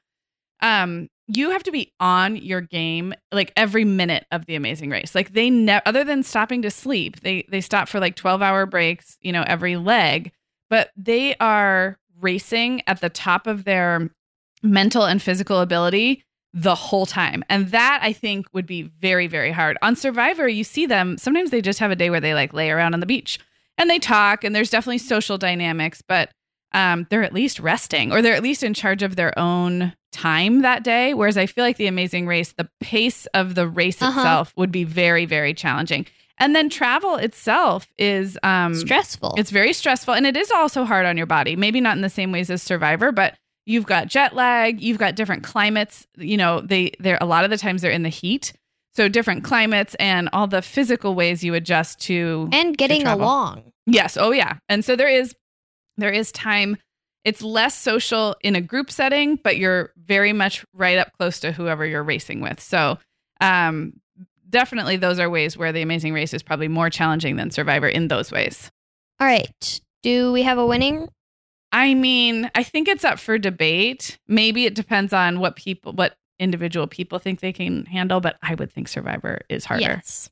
um 0.62 1.08
you 1.28 1.50
have 1.50 1.64
to 1.64 1.72
be 1.72 1.92
on 1.98 2.36
your 2.36 2.60
game 2.60 3.12
like 3.32 3.52
every 3.56 3.84
minute 3.84 4.24
of 4.30 4.46
the 4.46 4.54
amazing 4.54 4.90
race. 4.90 5.14
Like 5.14 5.32
they 5.32 5.50
ne- 5.50 5.82
other 5.84 6.04
than 6.04 6.22
stopping 6.22 6.62
to 6.62 6.70
sleep 6.70 7.20
they 7.20 7.44
they 7.50 7.60
stop 7.60 7.88
for 7.88 8.00
like 8.00 8.16
12 8.16 8.42
hour 8.42 8.66
breaks 8.66 9.18
you 9.20 9.32
know 9.32 9.44
every 9.46 9.76
leg 9.76 10.32
but 10.70 10.90
they 10.96 11.36
are 11.36 11.98
racing 12.20 12.82
at 12.86 13.00
the 13.00 13.10
top 13.10 13.46
of 13.46 13.64
their 13.64 14.10
mental 14.62 15.04
and 15.04 15.20
physical 15.22 15.60
ability 15.60 16.24
the 16.54 16.74
whole 16.74 17.04
time. 17.06 17.44
And 17.50 17.70
that 17.72 18.00
i 18.02 18.12
think 18.12 18.46
would 18.54 18.66
be 18.66 18.82
very 18.82 19.26
very 19.26 19.52
hard. 19.52 19.76
On 19.82 19.94
survivor 19.96 20.48
you 20.48 20.64
see 20.64 20.86
them 20.86 21.18
sometimes 21.18 21.50
they 21.50 21.60
just 21.60 21.80
have 21.80 21.90
a 21.90 21.96
day 21.96 22.08
where 22.08 22.20
they 22.20 22.34
like 22.34 22.54
lay 22.54 22.70
around 22.70 22.94
on 22.94 23.00
the 23.00 23.06
beach 23.06 23.38
and 23.78 23.88
they 23.90 23.98
talk 23.98 24.44
and 24.44 24.54
there's 24.54 24.70
definitely 24.70 24.98
social 24.98 25.38
dynamics 25.38 26.02
but 26.06 26.30
um, 26.72 27.06
they're 27.10 27.22
at 27.22 27.32
least 27.32 27.58
resting 27.60 28.12
or 28.12 28.20
they're 28.20 28.34
at 28.34 28.42
least 28.42 28.62
in 28.62 28.74
charge 28.74 29.02
of 29.02 29.16
their 29.16 29.38
own 29.38 29.94
time 30.12 30.60
that 30.62 30.82
day. 30.84 31.14
Whereas 31.14 31.38
I 31.38 31.46
feel 31.46 31.64
like 31.64 31.78
the 31.78 31.86
amazing 31.86 32.26
race, 32.26 32.52
the 32.52 32.68
pace 32.80 33.24
of 33.32 33.54
the 33.54 33.66
race 33.66 34.02
Uh-huh. 34.02 34.18
itself 34.20 34.52
would 34.56 34.72
be 34.72 34.84
very, 34.84 35.24
very 35.24 35.54
challenging. 35.54 36.06
And 36.38 36.54
then 36.54 36.68
travel 36.68 37.16
itself 37.16 37.86
is 37.98 38.36
um 38.42 38.74
Stressful. 38.74 39.36
it's 39.38 39.50
very 39.50 39.72
stressful 39.72 40.12
and 40.12 40.26
it 40.26 40.36
is 40.36 40.50
also 40.50 40.84
hard 40.84 41.06
on 41.06 41.16
your 41.16 41.24
body. 41.26 41.56
Maybe 41.56 41.80
not 41.80 41.96
in 41.96 42.02
the 42.02 42.10
same 42.10 42.30
ways 42.32 42.50
as 42.50 42.62
Survivor, 42.62 43.10
but 43.10 43.34
you've 43.64 43.86
got 43.86 44.08
jet 44.08 44.34
lag, 44.34 44.80
you've 44.82 44.98
got 44.98 45.14
different 45.14 45.44
climates. 45.44 46.06
You 46.18 46.36
know, 46.36 46.60
they 46.60 46.92
they're 47.00 47.18
a 47.22 47.26
lot 47.26 47.44
of 47.44 47.50
the 47.50 47.56
times 47.58 47.80
they're 47.80 47.90
in 47.90 48.02
the 48.02 48.10
heat. 48.10 48.52
So 48.96 49.08
different 49.08 49.44
climates 49.44 49.94
and 49.96 50.30
all 50.32 50.46
the 50.46 50.62
physical 50.62 51.14
ways 51.14 51.44
you 51.44 51.52
adjust 51.52 52.00
to 52.00 52.48
and 52.50 52.76
getting 52.78 53.02
travel. 53.02 53.24
along. 53.24 53.72
Yes. 53.84 54.16
Oh, 54.16 54.30
yeah. 54.30 54.54
And 54.70 54.82
so 54.82 54.96
there 54.96 55.08
is 55.08 55.34
there 55.98 56.10
is 56.10 56.32
time. 56.32 56.78
It's 57.22 57.42
less 57.42 57.76
social 57.76 58.36
in 58.42 58.56
a 58.56 58.62
group 58.62 58.90
setting, 58.90 59.36
but 59.36 59.58
you're 59.58 59.92
very 59.96 60.32
much 60.32 60.64
right 60.72 60.96
up 60.96 61.12
close 61.18 61.40
to 61.40 61.52
whoever 61.52 61.84
you're 61.84 62.02
racing 62.02 62.40
with. 62.40 62.58
So 62.58 62.98
um, 63.42 64.00
definitely, 64.48 64.96
those 64.96 65.18
are 65.18 65.28
ways 65.28 65.58
where 65.58 65.72
the 65.72 65.82
Amazing 65.82 66.14
Race 66.14 66.32
is 66.32 66.42
probably 66.42 66.68
more 66.68 66.88
challenging 66.88 67.36
than 67.36 67.50
Survivor 67.50 67.88
in 67.88 68.08
those 68.08 68.32
ways. 68.32 68.70
All 69.20 69.26
right. 69.26 69.80
Do 70.02 70.32
we 70.32 70.42
have 70.44 70.56
a 70.56 70.64
winning? 70.64 71.08
I 71.70 71.92
mean, 71.92 72.50
I 72.54 72.62
think 72.62 72.88
it's 72.88 73.04
up 73.04 73.18
for 73.18 73.36
debate. 73.36 74.18
Maybe 74.26 74.64
it 74.64 74.74
depends 74.74 75.12
on 75.12 75.40
what 75.40 75.56
people, 75.56 75.92
what 75.92 76.16
individual 76.38 76.86
people 76.86 77.18
think 77.18 77.40
they 77.40 77.52
can 77.52 77.84
handle, 77.86 78.20
but 78.20 78.36
I 78.42 78.54
would 78.54 78.72
think 78.72 78.88
Survivor 78.88 79.40
is 79.48 79.64
harder, 79.64 79.82
Yes. 79.82 80.28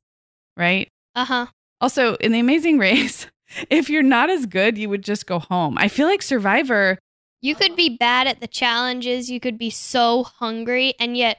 right? 0.56 0.88
Uh 1.14 1.25
huh. 1.25 1.46
Also, 1.80 2.14
in 2.16 2.32
the 2.32 2.40
Amazing 2.40 2.78
Race, 2.78 3.26
if 3.70 3.88
you're 3.90 4.02
not 4.02 4.30
as 4.30 4.46
good, 4.46 4.76
you 4.78 4.88
would 4.88 5.02
just 5.04 5.26
go 5.26 5.38
home. 5.38 5.76
I 5.78 5.88
feel 5.88 6.06
like 6.06 6.23
Survivor, 6.23 6.99
You 7.42 7.54
could 7.54 7.76
be 7.76 7.96
bad 7.99 8.26
at 8.26 8.40
the 8.40 8.46
challenges. 8.46 9.30
You 9.30 9.38
could 9.40 9.58
be 9.58 9.70
so 9.70 10.25
hungry, 10.25 10.94
and 10.99 11.16
yet 11.16 11.38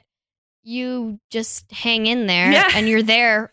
you 0.62 1.18
just 1.30 1.70
hang 1.72 2.06
in 2.06 2.26
there 2.26 2.50
Yeah. 2.52 2.68
and 2.74 2.88
you're 2.88 3.02
there. 3.02 3.52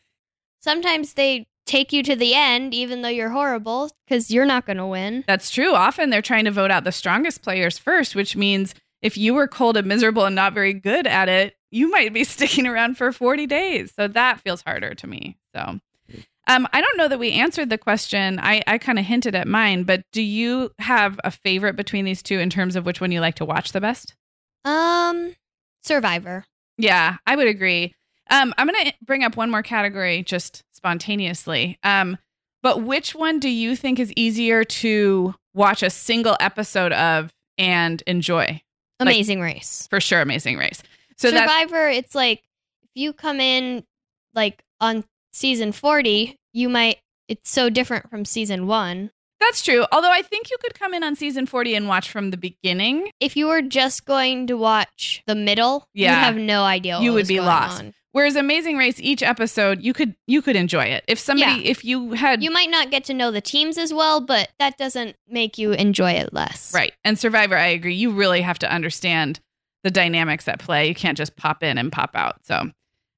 Sometimes 0.62 1.13
they 1.13 1.46
take 1.65 1.93
you 1.93 2.03
to 2.03 2.15
the 2.15 2.34
end, 2.36 2.74
even 2.74 3.01
though 3.01 3.10
you're 3.10 3.29
horrible, 3.29 3.89
because 4.08 4.29
you're 4.32 4.46
not 4.46 4.65
going 4.65 4.77
to 4.77 4.86
win. 4.86 5.24
that's 5.27 5.50
true. 5.50 5.74
Often 5.74 6.10
they're 6.10 6.22
trying 6.22 6.46
to 6.46 6.51
vote 6.51 6.72
out 6.72 6.84
the 6.84 6.91
strongest 6.91 7.41
players 7.41 7.77
first, 7.77 8.15
which 8.15 8.36
means 8.36 8.74
if 9.04 9.18
you 9.18 9.34
were 9.34 9.48
cold 9.48 9.78
and 9.78 9.86
miserable 9.86 10.26
and 10.26 10.36
not 10.36 10.54
very 10.54 10.74
good 10.74 11.06
at 11.06 11.30
it, 11.30 11.56
you 11.70 11.92
might 11.92 12.14
be 12.14 12.24
sticking 12.24 12.66
around 12.66 12.98
for 12.98 13.12
40 13.12 13.46
days. 13.46 13.94
So 13.94 14.08
that 14.08 14.40
feels 14.40 14.64
harder 14.64 14.96
to 14.96 15.06
me. 15.08 15.38
So 15.54 15.80
um, 16.48 16.68
I 16.74 16.82
don't 16.82 16.98
know 16.98 17.08
that 17.08 17.20
we 17.20 17.34
answered 17.34 17.70
the 17.70 17.78
question. 17.78 18.40
I, 18.40 18.62
I 18.66 18.78
kind 18.78 18.98
of 18.98 19.06
hinted 19.06 19.36
at 19.36 19.48
mine, 19.48 19.84
but 19.84 20.04
do 20.12 20.22
you 20.22 20.72
have 20.80 21.20
a 21.24 21.32
favorite 21.32 21.76
between 21.76 22.06
these 22.06 22.24
two 22.24 22.40
in 22.40 22.50
terms 22.50 22.76
of 22.76 22.86
which 22.86 23.00
one 23.00 23.12
you 23.12 23.20
like 23.20 23.36
to 23.36 23.46
watch 23.46 23.72
the 23.72 23.82
best? 23.82 24.16
Um, 24.66 25.36
Survivor. 25.84 26.46
Yeah, 26.78 27.18
I 27.28 27.36
would 27.36 27.48
agree. 27.48 27.94
Um, 28.30 28.54
I'm 28.58 28.68
going 28.68 28.86
to 28.86 28.94
bring 29.06 29.24
up 29.24 29.36
one 29.36 29.52
more 29.52 29.64
category 29.64 30.24
just 30.24 30.64
spontaneously. 30.72 31.78
Um, 31.84 32.18
but 32.62 32.84
which 32.84 33.14
one 33.14 33.40
do 33.40 33.50
you 33.50 33.76
think 33.76 34.00
is 34.00 34.14
easier 34.16 34.64
to 34.64 35.36
watch 35.54 35.84
a 35.84 35.90
single 35.90 36.38
episode 36.40 36.94
of 36.94 37.34
and 37.58 38.02
enjoy? 38.08 38.62
Like- 39.06 39.16
Amazing 39.16 39.42
Race. 39.42 39.88
For 39.90 40.00
sure, 40.00 40.22
Amazing 40.22 40.58
Race. 40.58 40.82
So 41.18 41.30
Survivor, 41.30 41.88
it's 41.90 42.16
like 42.16 42.40
if 42.84 42.90
you 42.96 43.14
come 43.14 43.40
in 43.40 43.84
like 44.34 44.64
on 44.82 45.04
season 45.32 45.72
40, 45.72 46.38
you 46.54 46.70
might, 46.70 46.98
it's 47.28 47.50
so 47.50 47.70
different 47.70 48.10
from 48.10 48.26
season 48.26 48.68
one. 48.68 49.12
that's 49.40 49.62
true. 49.62 49.86
Although 49.92 50.12
I 50.12 50.22
think 50.22 50.50
you 50.50 50.58
could 50.62 50.74
come 50.74 50.94
in 50.94 51.04
on 51.04 51.16
season 51.18 51.46
40 51.46 51.76
and 51.76 51.88
watch 51.90 52.10
from 52.10 52.32
the 52.32 52.38
beginning. 52.38 53.10
If 53.20 53.36
you 53.36 53.48
were 53.48 53.62
just 53.62 54.06
going 54.06 54.48
to 54.48 54.56
watch 54.56 55.22
the 55.28 55.36
middle, 55.36 55.88
Yeah. 55.94 56.12
you'd 56.16 56.24
have 56.26 56.36
no 56.38 56.64
idea. 56.64 56.96
What 56.96 57.04
You 57.04 57.12
would 57.14 57.28
be 57.28 57.42
lost. 57.42 57.80
on. 57.80 57.94
Whereas 58.13 58.36
Amazing 58.36 58.77
Race, 58.77 59.00
each 59.00 59.22
episode 59.22 59.82
you 59.82 59.91
could 59.91 60.15
you 60.27 60.41
could 60.41 60.55
enjoy 60.55 60.86
it. 60.86 61.03
If 61.08 61.20
somebody, 61.20 61.63
Yeah. 61.63 61.70
if 61.72 61.84
you 61.84 62.13
had 62.13 62.41
You 62.41 62.51
might 62.51 62.70
not 62.70 62.89
get 62.91 63.03
to 63.05 63.13
know 63.13 63.29
the 63.32 63.41
teams 63.41 63.77
as 63.77 63.93
well, 63.93 64.22
but 64.22 64.50
that 64.60 64.77
doesn't 64.77 65.17
make 65.27 65.58
you 65.58 65.72
enjoy 65.74 66.12
it 66.12 66.32
less. 66.34 66.72
Right. 66.74 66.93
And 67.03 67.20
Survivor, 67.20 67.58
I 67.58 67.67
agree. 67.67 67.96
You 67.96 68.12
really 68.12 68.41
have 68.41 68.60
to 68.60 68.72
understand 68.72 69.39
the 69.84 69.91
dynamics 69.91 70.48
at 70.48 70.60
play. 70.60 70.88
You 70.88 70.96
can't 70.96 71.17
just 71.17 71.36
pop 71.36 71.62
in 71.63 71.77
and 71.77 71.91
pop 71.91 72.12
out. 72.15 72.46
So, 72.46 72.72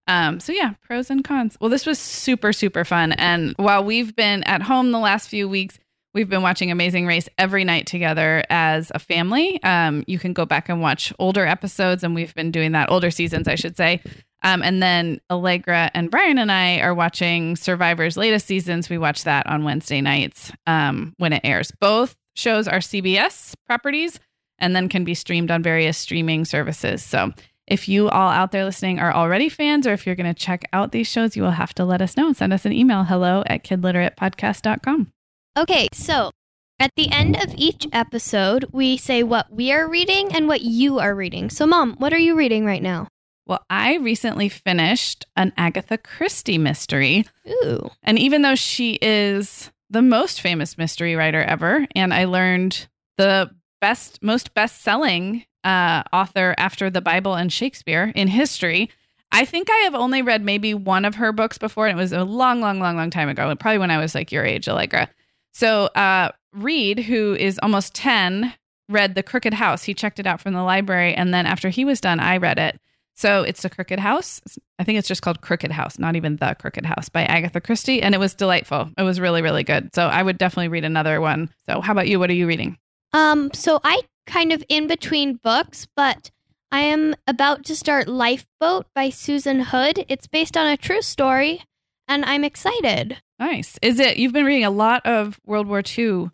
Um, 0.08 0.40
so 0.40 0.52
yeah, 0.54 0.74
pros 0.82 1.10
and 1.10 1.24
cons. 1.24 1.58
Well, 1.60 1.70
this 1.70 1.86
was 1.86 2.00
super, 2.00 2.54
super 2.54 2.86
fun. 2.86 3.12
And 3.14 3.54
while 3.58 3.84
we've 3.84 4.16
been 4.16 4.44
at 4.44 4.62
home 4.62 4.92
the 4.92 5.00
last 5.00 5.30
few 5.30 5.50
weeks, 5.50 5.78
we've 6.14 6.30
been 6.30 6.42
watching 6.44 6.72
Amazing 6.72 7.06
Race 7.08 7.28
every 7.38 7.64
night 7.64 7.86
together 7.88 8.44
as 8.50 8.92
a 8.96 9.00
family. 9.00 9.62
Um, 9.64 10.04
you 10.08 10.20
can 10.20 10.32
go 10.34 10.46
back 10.46 10.70
and 10.70 10.80
watch 10.82 11.12
older 11.20 11.46
episodes, 11.46 12.04
and 12.04 12.16
we've 12.16 12.34
been 12.36 12.52
doing 12.52 12.72
that 12.74 12.90
older 12.92 13.12
seasons, 13.12 13.48
I 13.48 13.56
should 13.56 13.76
say. 13.76 14.00
Um, 14.46 14.62
and 14.62 14.82
then 14.82 15.20
Allegra 15.32 15.90
and 15.96 16.12
Brian 16.12 16.38
and 16.38 16.52
I 16.52 16.80
are 16.80 16.94
watching 16.94 17.56
Survivor's 17.56 18.16
latest 18.16 18.46
seasons. 18.46 18.92
We 18.92 19.00
watch 19.00 19.24
that 19.24 19.48
on 19.48 19.64
Wednesday 19.64 20.02
nights 20.02 20.52
um, 20.68 21.16
when 21.18 21.34
it 21.34 21.42
airs. 21.44 21.72
Both 21.82 22.16
shows 22.36 22.68
are 22.68 22.78
CBS 22.78 23.56
properties 23.66 24.20
and 24.60 24.76
then 24.76 24.88
can 24.88 25.04
be 25.04 25.16
streamed 25.16 25.50
on 25.50 25.64
various 25.64 25.98
streaming 25.98 26.46
services. 26.46 27.04
So 27.04 27.32
if 27.66 27.90
you 27.90 28.08
all 28.08 28.30
out 28.30 28.52
there 28.52 28.66
listening 28.66 29.00
are 29.00 29.12
already 29.12 29.50
fans, 29.50 29.88
or 29.88 29.94
if 29.94 30.06
you're 30.06 30.16
going 30.16 30.32
to 30.32 30.40
check 30.40 30.64
out 30.72 30.92
these 30.92 31.08
shows, 31.08 31.36
you 31.36 31.42
will 31.42 31.50
have 31.50 31.74
to 31.74 31.84
let 31.84 32.04
us 32.04 32.16
know 32.16 32.28
and 32.28 32.38
send 32.38 32.54
us 32.54 32.66
an 32.66 32.72
email 32.72 33.04
hello 33.04 33.44
at 33.48 33.64
kidliteratepodcast.com. 33.64 35.12
Okay, 35.58 35.88
so 35.92 36.30
at 36.78 36.92
the 36.96 37.10
end 37.12 37.36
of 37.36 37.56
each 37.58 37.88
episode, 37.92 38.66
we 38.72 38.96
say 38.96 39.24
what 39.24 39.52
we 39.52 39.72
are 39.72 39.90
reading 39.90 40.36
and 40.36 40.48
what 40.48 40.62
you 40.62 41.00
are 41.00 41.16
reading. 41.16 41.50
So, 41.50 41.66
Mom, 41.66 41.96
what 41.98 42.14
are 42.14 42.20
you 42.20 42.36
reading 42.36 42.64
right 42.64 42.84
now? 42.84 43.08
Well, 43.48 43.64
I 43.70 43.98
recently 43.98 44.50
finished 44.50 45.26
an 45.36 45.54
Agatha 45.58 45.98
Christie 45.98 46.58
mystery. 46.58 47.26
Ooh. 47.48 47.90
And 48.04 48.18
even 48.18 48.42
though 48.42 48.56
she 48.56 48.98
is 49.02 49.72
the 49.90 50.02
most 50.02 50.42
famous 50.42 50.78
mystery 50.78 51.16
writer 51.16 51.44
ever, 51.44 51.86
and 51.96 52.14
I 52.14 52.26
learned 52.26 52.88
the 53.18 53.52
best, 53.82 54.24
most 54.24 54.54
best 54.56 54.82
selling 54.82 55.46
uh, 55.64 56.04
author 56.12 56.56
after 56.58 56.90
the 56.90 57.02
Bible 57.02 57.36
and 57.36 57.54
Shakespeare 57.54 58.12
in 58.16 58.28
history, 58.28 58.90
I 59.32 59.46
think 59.46 59.70
I 59.70 59.78
have 59.80 59.96
only 59.96 60.22
read 60.22 60.44
maybe 60.44 60.74
one 60.74 61.06
of 61.06 61.16
her 61.16 61.32
books 61.32 61.58
before, 61.58 61.88
and 61.88 62.00
it 62.00 62.02
was 62.02 62.14
a 62.14 62.24
long, 62.24 62.62
long, 62.62 62.80
long, 62.80 62.96
long 62.96 63.10
time 63.10 63.30
ago. 63.30 63.54
Probably 63.56 63.78
when 63.78 63.92
I 63.92 63.98
was 63.98 64.16
like 64.16 64.32
your 64.32 64.46
age, 64.46 64.68
Allegra. 64.68 65.10
So, 65.54 65.86
uh, 65.88 66.32
Reed, 66.54 67.00
who 67.00 67.36
is 67.36 67.60
almost 67.62 67.94
10, 67.94 68.54
read 68.90 69.16
The 69.16 69.24
Crooked 69.24 69.54
House. 69.54 69.84
He 69.84 69.94
checked 69.94 70.20
it 70.20 70.28
out 70.28 70.42
from 70.42 70.54
the 70.54 70.64
library. 70.64 71.14
And 71.14 71.34
then 71.34 71.46
after 71.46 71.70
he 71.70 71.86
was 71.86 72.00
done, 72.02 72.20
I 72.20 72.38
read 72.38 72.58
it. 72.58 72.80
So 73.16 73.44
it's 73.44 73.62
The 73.62 73.70
Crooked 73.70 74.00
House. 74.00 74.42
I 74.78 74.84
think 74.84 75.00
it's 75.00 75.08
just 75.08 75.22
called 75.22 75.42
Crooked 75.42 75.72
House, 75.72 75.98
not 75.98 76.16
even 76.16 76.36
The 76.36 76.56
Crooked 76.60 76.86
House 76.86 77.08
by 77.10 77.24
Agatha 77.24 77.62
Christie. 77.62 78.02
And 78.02 78.14
it 78.14 78.18
was 78.18 78.34
delightful. 78.34 78.90
It 78.98 79.04
was 79.04 79.20
really, 79.20 79.42
really 79.42 79.64
good. 79.64 79.96
So 79.96 80.08
I 80.08 80.22
would 80.22 80.38
definitely 80.38 80.68
read 80.68 80.84
another 80.84 81.22
one. 81.22 81.50
So 81.68 81.80
how 81.82 81.94
about 81.94 82.08
you? 82.08 82.20
What 82.20 82.30
are 82.30 82.34
you 82.34 82.46
reading? 82.48 82.78
Um, 83.14 83.52
so 83.54 83.80
I 83.84 84.02
kind 84.28 84.52
of 84.52 84.64
in 84.68 84.88
between 84.88 85.36
books, 85.36 85.88
but 85.96 86.30
I 86.72 86.82
am 86.82 87.16
about 87.26 87.64
to 87.66 87.76
start 87.76 88.10
Lifeboat 88.10 88.88
by 88.94 89.10
Susan 89.10 89.62
Hood. 89.62 90.04
It's 90.10 90.28
based 90.28 90.58
on 90.58 90.68
a 90.68 90.76
true 90.76 91.02
story, 91.02 91.62
and 92.10 92.26
I'm 92.26 92.44
excited. 92.44 93.18
Nice. 93.40 93.80
Is 93.82 94.00
it, 94.00 94.18
you've 94.18 94.34
been 94.34 94.46
reading 94.46 94.66
a 94.66 94.70
lot 94.70 95.06
of 95.06 95.40
World 95.46 95.68
War 95.68 95.82
II 95.98 96.32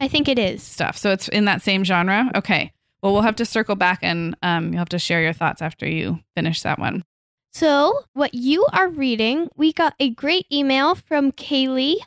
I 0.00 0.08
think 0.08 0.28
it 0.28 0.38
is. 0.38 0.62
stuff. 0.64 0.96
So 0.96 1.12
it's 1.12 1.28
in 1.28 1.44
that 1.44 1.62
same 1.62 1.84
genre? 1.84 2.32
Okay. 2.34 2.72
Well, 3.04 3.12
we'll 3.12 3.22
have 3.22 3.36
to 3.36 3.44
circle 3.44 3.76
back 3.76 3.98
and 4.00 4.34
um, 4.42 4.72
you'll 4.72 4.78
have 4.78 4.88
to 4.88 4.98
share 4.98 5.20
your 5.20 5.34
thoughts 5.34 5.60
after 5.60 5.86
you 5.86 6.20
finish 6.34 6.62
that 6.62 6.78
one. 6.78 7.04
So, 7.52 8.04
what 8.14 8.32
you 8.32 8.66
are 8.72 8.88
reading, 8.88 9.50
we 9.54 9.74
got 9.74 9.94
a 10.00 10.08
great 10.08 10.46
email 10.50 10.94
from 10.94 11.30
Kaylee, 11.30 11.98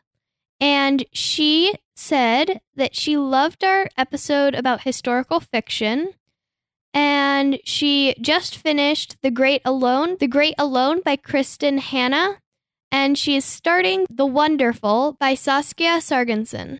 and 0.59 1.05
she 1.13 1.75
said 1.95 2.61
that 2.75 2.95
she 2.95 3.15
loved 3.15 3.63
our 3.63 3.87
episode 3.95 4.55
about 4.55 4.81
historical 4.81 5.39
fiction. 5.39 6.13
And 6.95 7.59
she 7.63 8.15
just 8.19 8.57
finished 8.57 9.17
The 9.21 9.29
Great 9.29 9.61
Alone, 9.63 10.17
The 10.19 10.27
Great 10.27 10.55
Alone 10.57 11.01
by 11.05 11.15
Kristin 11.15 11.77
Hannah. 11.77 12.39
And 12.91 13.19
she 13.19 13.35
is 13.35 13.45
starting 13.45 14.07
The 14.09 14.25
Wonderful 14.25 15.15
by 15.19 15.35
Saskia 15.35 16.01
Sarginson. 16.01 16.79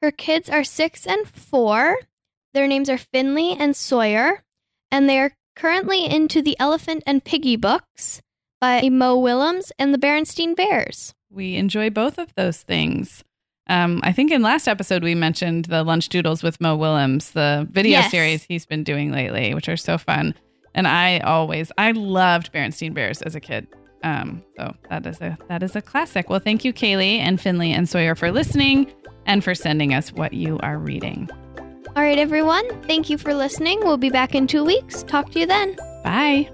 Her 0.00 0.10
kids 0.10 0.48
are 0.48 0.64
six 0.64 1.06
and 1.06 1.28
four. 1.28 1.98
Their 2.54 2.66
names 2.66 2.88
are 2.90 2.98
Finley 2.98 3.52
and 3.58 3.74
Sawyer. 3.76 4.42
And 4.90 5.08
they 5.08 5.18
are 5.20 5.32
currently 5.54 6.04
into 6.06 6.42
The 6.42 6.56
Elephant 6.58 7.02
and 7.06 7.24
Piggie 7.24 7.60
books 7.60 8.20
by 8.60 8.88
Mo 8.88 9.16
Willems 9.16 9.72
and 9.78 9.94
the 9.94 9.98
Berenstein 9.98 10.56
Bears. 10.56 11.14
We 11.30 11.56
enjoy 11.56 11.90
both 11.90 12.18
of 12.18 12.34
those 12.34 12.62
things. 12.62 13.22
Um, 13.68 14.00
I 14.02 14.10
think 14.12 14.32
in 14.32 14.42
last 14.42 14.66
episode 14.66 15.04
we 15.04 15.14
mentioned 15.14 15.66
the 15.66 15.84
Lunch 15.84 16.08
Doodles 16.08 16.42
with 16.42 16.60
Mo 16.60 16.74
Willems, 16.76 17.30
the 17.30 17.68
video 17.70 18.00
Yes. 18.00 18.10
series 18.10 18.42
he's 18.42 18.66
been 18.66 18.82
doing 18.82 19.12
lately, 19.12 19.54
which 19.54 19.68
are 19.68 19.76
so 19.76 19.96
fun. 19.96 20.34
And 20.74 20.88
I 20.88 21.20
always 21.20 21.70
I 21.78 21.92
loved 21.92 22.52
Berenstein 22.52 22.92
Bears 22.94 23.22
as 23.22 23.36
a 23.36 23.40
kid. 23.40 23.68
Um, 24.02 24.42
so 24.56 24.74
that 24.88 25.06
is 25.06 25.20
a 25.20 25.38
that 25.48 25.62
is 25.62 25.76
a 25.76 25.82
classic. 25.82 26.28
Well, 26.28 26.40
thank 26.40 26.64
you, 26.64 26.72
Kaylee 26.72 27.18
and 27.18 27.40
Finley 27.40 27.70
and 27.72 27.88
Sawyer 27.88 28.16
for 28.16 28.32
listening 28.32 28.90
and 29.26 29.44
for 29.44 29.54
sending 29.54 29.94
us 29.94 30.12
what 30.12 30.32
you 30.32 30.58
are 30.64 30.78
reading. 30.78 31.28
All 31.96 32.04
right, 32.04 32.18
everyone. 32.18 32.82
Thank 32.84 33.10
you 33.10 33.18
for 33.18 33.34
listening. 33.34 33.80
We'll 33.80 33.96
be 33.96 34.10
back 34.10 34.34
in 34.34 34.46
two 34.46 34.64
weeks. 34.64 35.02
Talk 35.02 35.32
to 35.32 35.40
you 35.40 35.46
then. 35.46 35.76
Bye. 36.04 36.48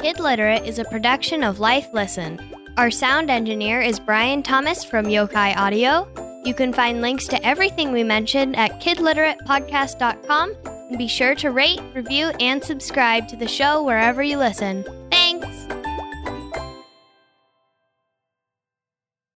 Kid 0.00 0.18
Literate 0.18 0.64
is 0.64 0.78
a 0.78 0.84
production 0.86 1.44
of 1.44 1.60
Life 1.60 1.88
Listened. 1.92 2.42
Our 2.78 2.90
sound 2.90 3.30
engineer 3.30 3.82
is 3.82 4.00
Brian 4.00 4.42
Thomas 4.42 4.82
from 4.82 5.06
Yokai 5.06 5.54
Audio. 5.56 6.08
You 6.44 6.54
can 6.54 6.72
find 6.72 7.02
links 7.02 7.28
to 7.28 7.46
everything 7.46 7.92
we 7.92 8.02
mentioned 8.02 8.56
at 8.56 8.80
kidliteratepodcast.com 8.80 10.56
and 10.64 10.98
be 10.98 11.06
sure 11.06 11.34
to 11.36 11.50
rate, 11.50 11.80
review, 11.94 12.28
and 12.40 12.64
subscribe 12.64 13.28
to 13.28 13.36
the 13.36 13.46
show 13.46 13.82
wherever 13.84 14.22
you 14.22 14.38
listen. 14.38 14.84